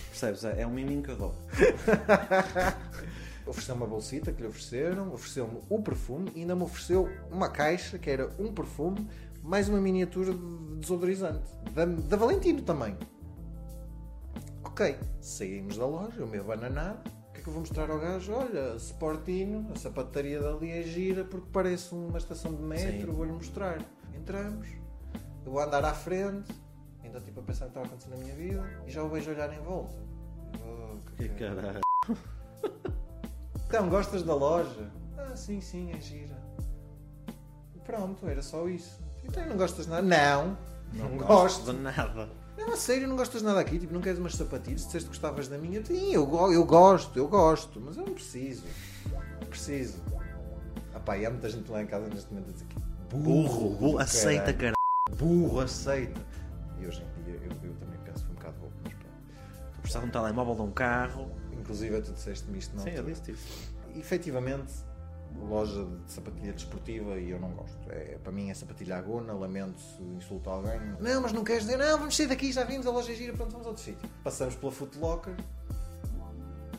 [0.09, 0.43] Percebes?
[0.43, 1.35] É é um miminho que eu dou.
[3.45, 7.99] Ofereceu uma bolsita que lhe ofereceram, ofereceu-me o perfume e ainda me ofereceu uma caixa
[7.99, 9.07] que era um perfume
[9.43, 11.45] mais uma miniatura de desodorizante.
[11.71, 12.97] Da, da Valentino também.
[14.63, 16.99] Ok, saímos da loja, eu meio bananado.
[17.29, 18.33] O que é que eu vou mostrar ao gajo?
[18.33, 23.79] Olha, Sportino, a sapataria dali é gira porque parece uma estação de metro, vou-lhe mostrar.
[24.15, 24.67] Entramos,
[25.45, 26.51] eu vou andar à frente,
[27.15, 29.31] ainda tipo a pensar no que estava acontecendo na minha vida e já o vejo
[29.31, 29.95] olhar em volta.
[30.59, 31.81] Oh, Que que caralho.
[33.67, 34.91] então, gostas da loja?
[35.17, 36.35] Ah, sim, sim, é gira.
[37.85, 38.99] Pronto, era só isso.
[39.23, 40.01] Então, não gostas de nada?
[40.03, 40.57] Não,
[40.93, 41.71] não, gosto.
[41.71, 42.29] de nada.
[42.57, 43.79] Não, a sério, não gostas de nada aqui?
[43.79, 44.85] Tipo, não queres umas sapatilhas?
[44.85, 45.83] Disseste que gostavas da minha?
[45.85, 48.63] Sim, eu, eu gosto, eu gosto, mas eu não preciso.
[49.41, 50.01] Não preciso.
[50.93, 52.75] Ah pá, e há muita gente lá em casa neste momento a dizer que
[53.15, 54.57] Burro, burro, do aceita, caralho.
[54.57, 55.17] cara.
[55.17, 56.21] Burro, aceita.
[56.79, 59.15] E hoje em dia eu, eu também penso que foi um bocado burro, mas pronto.
[59.73, 61.31] Tu precisas de um telemóvel, de um carro.
[61.53, 62.83] Inclusive, tu disseste-me isto, não?
[62.83, 63.73] Sim, eu disse isso.
[63.95, 64.73] efetivamente
[65.49, 67.77] loja de sapatilha desportiva e eu não gosto.
[67.89, 70.79] É, para mim é sapatilha agona, lamento se insulto alguém.
[70.99, 73.33] Não, mas não queres dizer, não, vamos sair daqui, já vimos, a loja é gira,
[73.33, 74.09] pronto, vamos a outro sítio.
[74.23, 75.35] Passamos pela Foot Locker.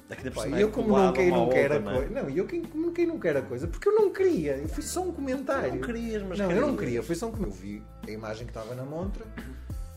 [0.08, 1.94] Daqui da Pá, cima e eu é como não quero, não quero a não é?
[1.96, 2.22] coisa.
[2.22, 4.56] Não, eu como quem não quer a coisa, porque eu não queria.
[4.56, 5.74] Eu fui só um comentário.
[5.74, 6.80] Não querias, mas Não, eu não querias.
[6.80, 7.56] queria, foi só um comentário.
[7.56, 9.24] Eu vi a imagem que estava na montra.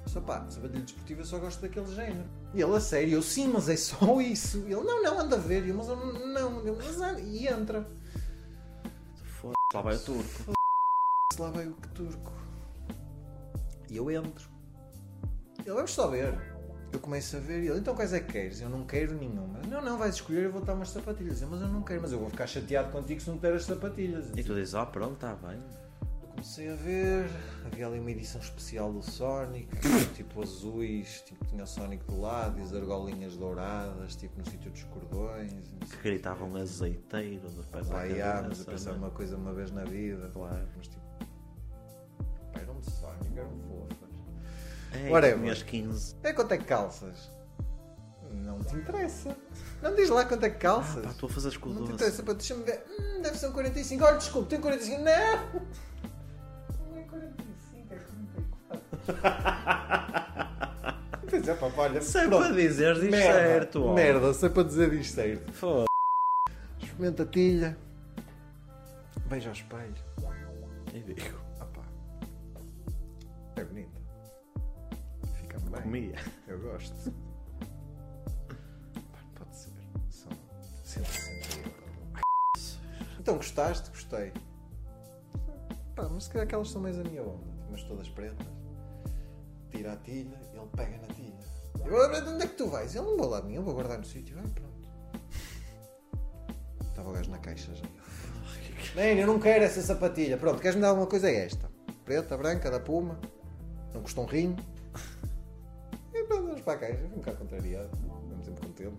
[0.09, 2.27] Só pá, sapatilha desportiva eu só gosto daquele género.
[2.51, 4.57] E ele, a sério, eu sim, mas é só isso.
[4.67, 5.63] E ele, não, não, anda a ver.
[5.65, 7.21] E eu, mas eu não, eu, mas anda.
[7.21, 7.87] E entra.
[9.39, 10.53] Foda-se, lá vai o turco.
[11.31, 12.33] Se lá vai o que turco.
[13.87, 14.49] E eu entro.
[15.59, 16.33] Ele, vamos só ver.
[16.91, 18.61] Eu começo a ver e ele, então quais é que queres?
[18.61, 19.59] Eu não quero nenhuma.
[19.67, 21.39] Não, não, vais escolher, eu vou dar umas sapatilhas.
[21.43, 23.53] Eu, mas eu não quero, mas eu vou ficar chateado contigo se não te der
[23.53, 24.25] as sapatilhas.
[24.35, 25.61] E tu dizes, ah, pronto, está bem.
[26.39, 27.29] Comecei a ver,
[27.65, 29.67] havia ali uma edição especial do Sonic,
[30.15, 34.71] tipo azuis, tipo tinha o Sonic do lado e as argolinhas douradas, tipo no sítio
[34.71, 35.51] dos cordões.
[35.91, 37.41] Que gritavam azeiteiro
[37.73, 40.65] à Pá, yeah, mas eu pensava uma coisa uma vez na vida, claro.
[40.77, 41.01] Mas tipo,
[42.53, 44.09] pá, eram de Sonic, eram fofas.
[44.93, 45.39] Ei, Whatever.
[45.41, 46.15] tinhas 15.
[46.23, 47.29] É quanto é que calças?
[48.31, 49.35] Não te interessa.
[49.81, 51.03] Não diz lá quanto é que calças.
[51.03, 52.85] Pá, estou a fazer escudo não te interessa, pá, deixa-me ver.
[52.97, 54.05] Hum, deve ser um 45.
[54.05, 55.03] Olha, desculpe, tem 45.
[55.03, 55.09] Não!
[55.53, 55.88] Não
[61.29, 62.01] Pois é, pá, olha.
[62.01, 62.43] Se é pronto.
[62.43, 63.83] para dizer, diz merda, certo.
[63.85, 63.93] ó.
[63.93, 65.51] Merda, se é para dizer diz certo.
[65.53, 65.85] Foda.
[66.81, 67.77] Experimenta a tilha.
[69.27, 69.93] Beija ao espelho.
[70.91, 71.83] E digo, Ah pá.
[73.57, 73.99] É bonita.
[75.39, 75.81] Fica-me bem.
[75.83, 76.15] comia.
[76.47, 77.11] Eu gosto.
[78.93, 79.69] Pá, Pode ser.
[80.09, 80.31] São
[80.83, 82.79] 160 euros.
[83.19, 83.89] Então gostaste?
[83.91, 84.33] Gostei.
[85.95, 87.45] Pá, mas se calhar aquelas são mais a minha onda.
[87.69, 88.47] Mas todas pretas.
[89.71, 91.37] Tira a tilha, ele pega na tilha.
[91.85, 92.93] Eu, "Ah, onde é que tu vais?
[92.95, 94.37] Ele não vou lá nenhum, vou guardar no sítio.
[94.39, 94.89] Ah, pronto.
[96.81, 97.85] Estava o gajo na caixa já.
[98.95, 100.37] Nem, eu não quero essa sapatilha.
[100.37, 101.29] Pronto, queres-me dar alguma coisa?
[101.29, 101.69] É esta.
[102.03, 103.19] Preta, branca, da Puma.
[103.93, 104.55] Não custa um rinho.
[106.13, 106.97] E pronto, vamos para a caixa.
[106.97, 107.89] Fui um bocado contrariado.
[108.27, 108.97] Mesmo sempre contente.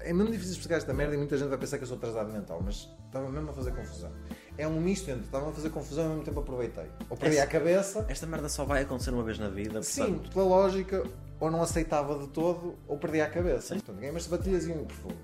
[0.00, 2.32] É mesmo difícil explicar esta merda e muita gente vai pensar que eu sou atrasado
[2.32, 4.12] mental, mas estava mesmo a fazer confusão.
[4.58, 6.86] É um misto entre estava a fazer confusão e ao mesmo tempo aproveitei.
[7.08, 8.06] Ou perdi Essa- a cabeça.
[8.08, 9.80] Esta merda só vai acontecer uma vez na vida.
[9.84, 11.04] Sim, portanto, pela lógica,
[11.38, 13.74] ou não aceitava de todo, ou perdi a cabeça.
[13.76, 15.16] Portanto, ganhei umas sapatilhas e um perfume.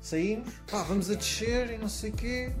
[0.00, 2.52] Saímos, pá, vamos a descer e não sei o quê.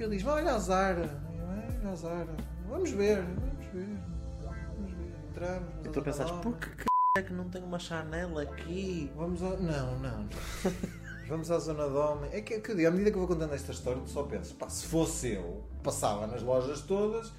[0.00, 1.20] Ele diz, olha a Zara.
[1.32, 2.36] Eu, "É, olha a Zara.
[2.68, 3.98] Vamos ver, vamos ver.
[4.76, 5.14] Vamos ver.
[5.30, 5.68] Entramos.
[5.84, 6.84] E tu pensas, por que c...
[7.16, 9.10] é que não tem uma Chanel aqui?
[9.16, 9.56] Vamos ao...
[9.56, 10.28] Não, não.
[11.28, 12.30] vamos à zona de homem.
[12.32, 14.10] É que, é que eu digo, à medida que eu vou contando esta história, tu
[14.10, 17.32] só pensas, pá, se fosse eu, passava nas lojas todas.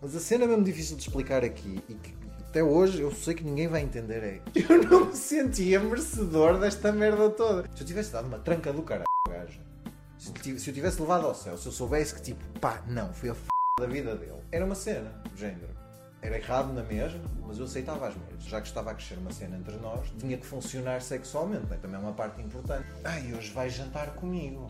[0.00, 2.14] Mas a cena mesmo difícil de explicar aqui e que
[2.48, 4.40] até hoje eu sei que ninguém vai entender é.
[4.54, 7.68] Eu não me sentia merecedor desta merda toda.
[7.74, 9.60] Se eu tivesse dado uma tranca do caralho, gajo.
[10.16, 13.32] Se eu tivesse levado ao céu, se eu soubesse que tipo, pá, não, foi a
[13.32, 13.42] f
[13.78, 14.40] da vida dele.
[14.50, 15.77] Era uma cena, do género.
[16.20, 18.42] Era errado na mesma, mas eu aceitava as merdas.
[18.44, 21.78] Já que estava a crescer uma cena entre nós, tinha que funcionar sexualmente, né?
[21.80, 22.86] também é uma parte importante.
[23.04, 24.66] Ai, hoje vais jantar comigo.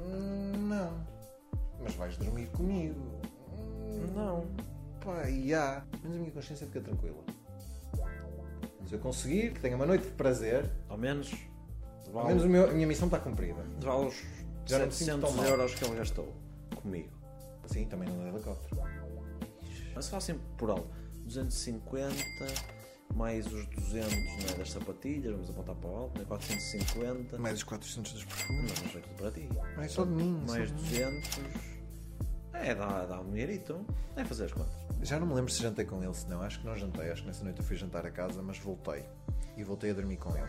[0.00, 0.92] Hum, não.
[1.82, 3.00] Mas vais dormir comigo.
[3.56, 4.46] Hum, Não.
[5.04, 5.82] Pá, e há.
[6.02, 7.22] Mas a minha consciência fica tranquila.
[8.86, 11.30] Se eu conseguir, que tenha uma noite de prazer, Ao menos.
[12.12, 13.62] ao menos o meu- a minha missão está cumprida.
[13.80, 14.14] vale os
[14.66, 15.46] Já não me sinto 700 tão mal.
[15.46, 16.34] euros que ele gastou
[16.74, 17.10] comigo.
[17.66, 18.82] Sim, também no helicóptero.
[19.98, 20.88] Mas se assim por alto.
[21.24, 22.14] 250
[23.16, 27.36] mais os 200 né, das sapatilhas, vamos apontar para o alto, né, 450.
[27.36, 28.72] Mais os 400 dos Não, perfumes.
[28.80, 29.48] mas é tudo para ti.
[29.76, 30.44] Não é só de mim.
[30.46, 30.88] Mais de mim.
[30.88, 31.40] 200.
[32.52, 33.84] É, dá, dá um dinheirito.
[34.14, 34.72] É fazer as contas.
[35.02, 36.42] Já não me lembro se jantei com ele, se não.
[36.42, 37.10] Acho que não jantei.
[37.10, 39.04] Acho que nessa noite eu fui jantar a casa, mas voltei.
[39.56, 40.46] E voltei a dormir com ele.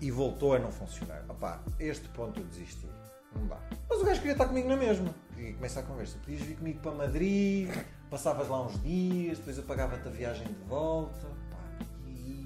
[0.00, 1.24] E voltou a não funcionar.
[1.28, 2.88] Opá, este ponto eu desisti.
[3.36, 3.60] Não dá.
[3.88, 5.14] Mas o gajo queria estar comigo na mesma.
[5.36, 6.18] E começa a conversa.
[6.18, 7.68] Podias vir comigo para Madrid,
[8.10, 11.26] passavas lá uns dias, depois eu pagava-te a viagem de volta.
[11.50, 12.44] Pá, e aí?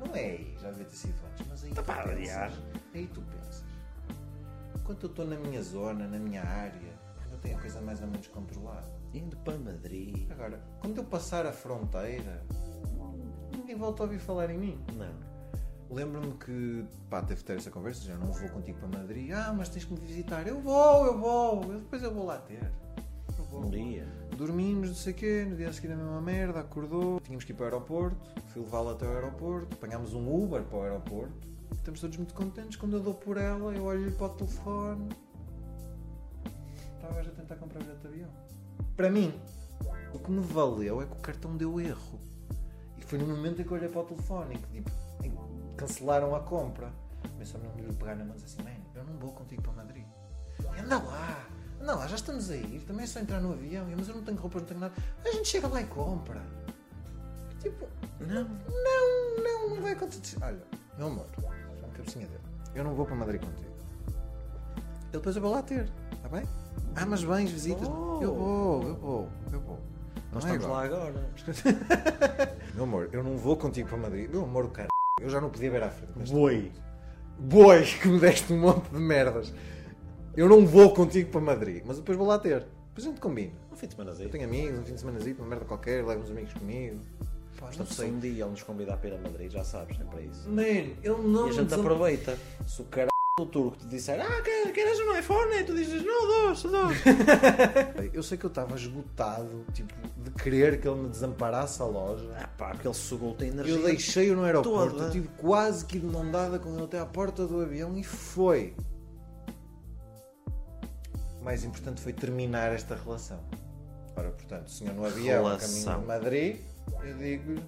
[0.00, 2.52] Não é aí, já devia ter sido antes, mas aí tu pá, pensas.
[2.94, 3.64] Aí tu pensas.
[4.74, 8.06] Enquanto eu estou na minha zona, na minha área, ainda tenho a coisa mais ou
[8.08, 8.90] menos controlada.
[9.14, 10.30] Indo para Madrid.
[10.30, 12.44] Agora, quando eu passar a fronteira,
[13.52, 14.84] ninguém volta a ouvir falar em mim.
[14.94, 15.25] Não.
[15.90, 19.30] Lembro-me que, pá, teve de ter essa conversa, já não vou contigo para Madrid.
[19.32, 20.46] Ah, mas tens que me visitar.
[20.46, 21.62] Eu vou, eu vou.
[21.72, 22.70] Eu- depois eu vou lá ter.
[23.38, 23.64] Eu vou.
[23.66, 24.06] Um dia.
[24.36, 27.20] Dormimos, não sei o quê, no dia a seguir a mesma merda, acordou.
[27.20, 28.16] Tínhamos que ir para o aeroporto,
[28.48, 31.46] fui levá-la até o aeroporto, apanhámos um Uber para o aeroporto.
[31.76, 32.76] Estamos todos muito contentes.
[32.76, 35.08] Quando eu dou por ela, eu olho-lhe para o telefone.
[36.96, 38.28] Estava a tentar comprar bilhete de avião.
[38.96, 39.32] Para mim,
[40.12, 42.18] o que me valeu é que o cartão deu erro.
[42.98, 45.05] E foi no momento em que eu olhei para o telefone que, tipo, que
[45.76, 46.90] cancelaram a compra.
[47.38, 49.72] Mas só lhe pegar na mão e dizer assim: Man, eu não vou contigo para
[49.72, 50.04] Madrid.
[50.78, 51.46] Anda lá,
[51.80, 52.80] anda lá, já estamos a ir.
[52.86, 53.86] Também é só entrar no avião.
[53.96, 54.94] Mas eu não tenho roupa, não tenho nada.
[55.24, 56.42] A gente chega lá e compra.
[57.60, 57.86] Tipo,
[58.20, 58.44] Não.
[58.44, 60.38] não, não, não vai acontecer.
[60.42, 60.62] Olha,
[60.96, 62.40] meu amor, uma cabecinha dele.
[62.74, 63.74] Eu não vou para Madrid contigo.
[65.12, 66.44] Eu depois eu vou lá ter, está bem?
[66.94, 67.88] Ah, mas bens, visitas.
[67.88, 68.18] Oh.
[68.22, 69.80] Eu vou, eu vou, eu vou.
[70.32, 71.30] Nós Não é estamos lá agora.
[72.74, 74.28] Meu amor, eu não vou contigo para Madrid.
[74.30, 74.88] Meu amor, o cara.
[75.20, 76.30] Eu já não podia ver à frente.
[76.30, 76.70] Boi.
[77.38, 79.52] Boi, que me deste um monte de merdas.
[80.36, 82.66] Eu não vou contigo para Madrid, mas depois vou lá ter.
[82.88, 83.52] Depois a gente combina.
[83.72, 86.22] Um fim de semana Eu tenho amigos, um fim de semana uma merda qualquer, levo
[86.22, 87.00] uns amigos comigo.
[87.58, 90.04] Pá, Portanto, se um dia ele nos convidar para ir a Madrid, já sabes, é
[90.04, 90.48] para isso.
[90.50, 92.38] Man, ele não E a gente desam- aproveita.
[92.66, 93.08] Se o cara
[93.38, 95.54] do turco te disser, ah, quer- queres um iPhone?
[95.56, 96.96] E tu dizes, não, dois, dois.
[98.14, 99.92] Eu sei que eu estava esgotado, tipo,
[100.24, 102.26] de querer que ele me desamparasse a loja.
[102.34, 103.74] Ah pá, aquele sugou tem energia.
[103.74, 105.04] Eu deixei-o no aeroporto, toda.
[105.08, 108.02] eu tive quase que de mão dada com ele até à porta do avião e
[108.02, 108.74] foi.
[111.38, 113.38] O mais importante foi terminar esta relação.
[114.16, 116.00] Ora, portanto, o senhor no avião, a caminho Relação.
[116.00, 116.56] de Madrid,
[117.04, 117.60] eu digo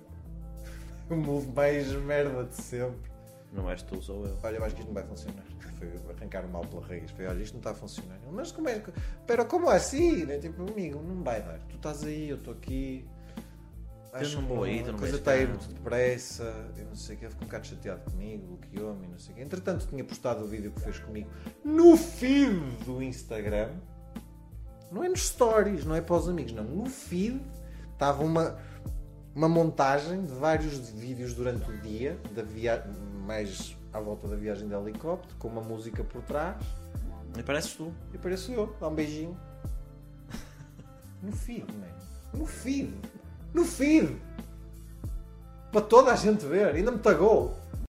[1.11, 3.07] o move mais merda de sempre.
[3.53, 4.35] Não és tu, sou eu.
[4.43, 5.45] Olha, eu acho que isto não vai funcionar.
[5.79, 7.11] Foi arrancar o mal pela raiz.
[7.13, 8.17] Foi, olha, isto não está a funcionar.
[8.17, 8.93] Ele, Mas como é que.
[9.27, 10.25] Pero como assim?
[10.25, 10.39] Né?
[10.39, 11.59] Tipo, amigo, não vai dar.
[11.69, 13.05] Tu estás aí, eu estou aqui.
[14.35, 15.53] não vou aí, tu A não coisa está aí cá.
[15.53, 16.45] muito depressa.
[16.77, 17.29] Eu não sei o que.
[17.29, 19.43] Ficou um bocado chateado comigo, bloqueou-me, não sei o quê.
[19.43, 21.31] Entretanto, tinha postado o vídeo que fez comigo
[21.65, 23.71] no feed do Instagram.
[24.91, 26.65] Não é nos stories, não é para os amigos, não.
[26.65, 27.41] No feed
[27.93, 28.59] estava uma,
[29.35, 32.85] uma montagem de vários vídeos durante o dia, da via...
[33.27, 36.57] mais à volta da viagem de helicóptero, com uma música por trás.
[37.37, 37.93] E pareces tu.
[38.13, 39.37] E apareço eu, dá um beijinho.
[41.21, 42.39] No feed, man.
[42.39, 42.95] No feed.
[43.53, 44.17] No feed.
[45.73, 46.77] Para toda a gente ver.
[46.77, 47.57] Ainda me tagou.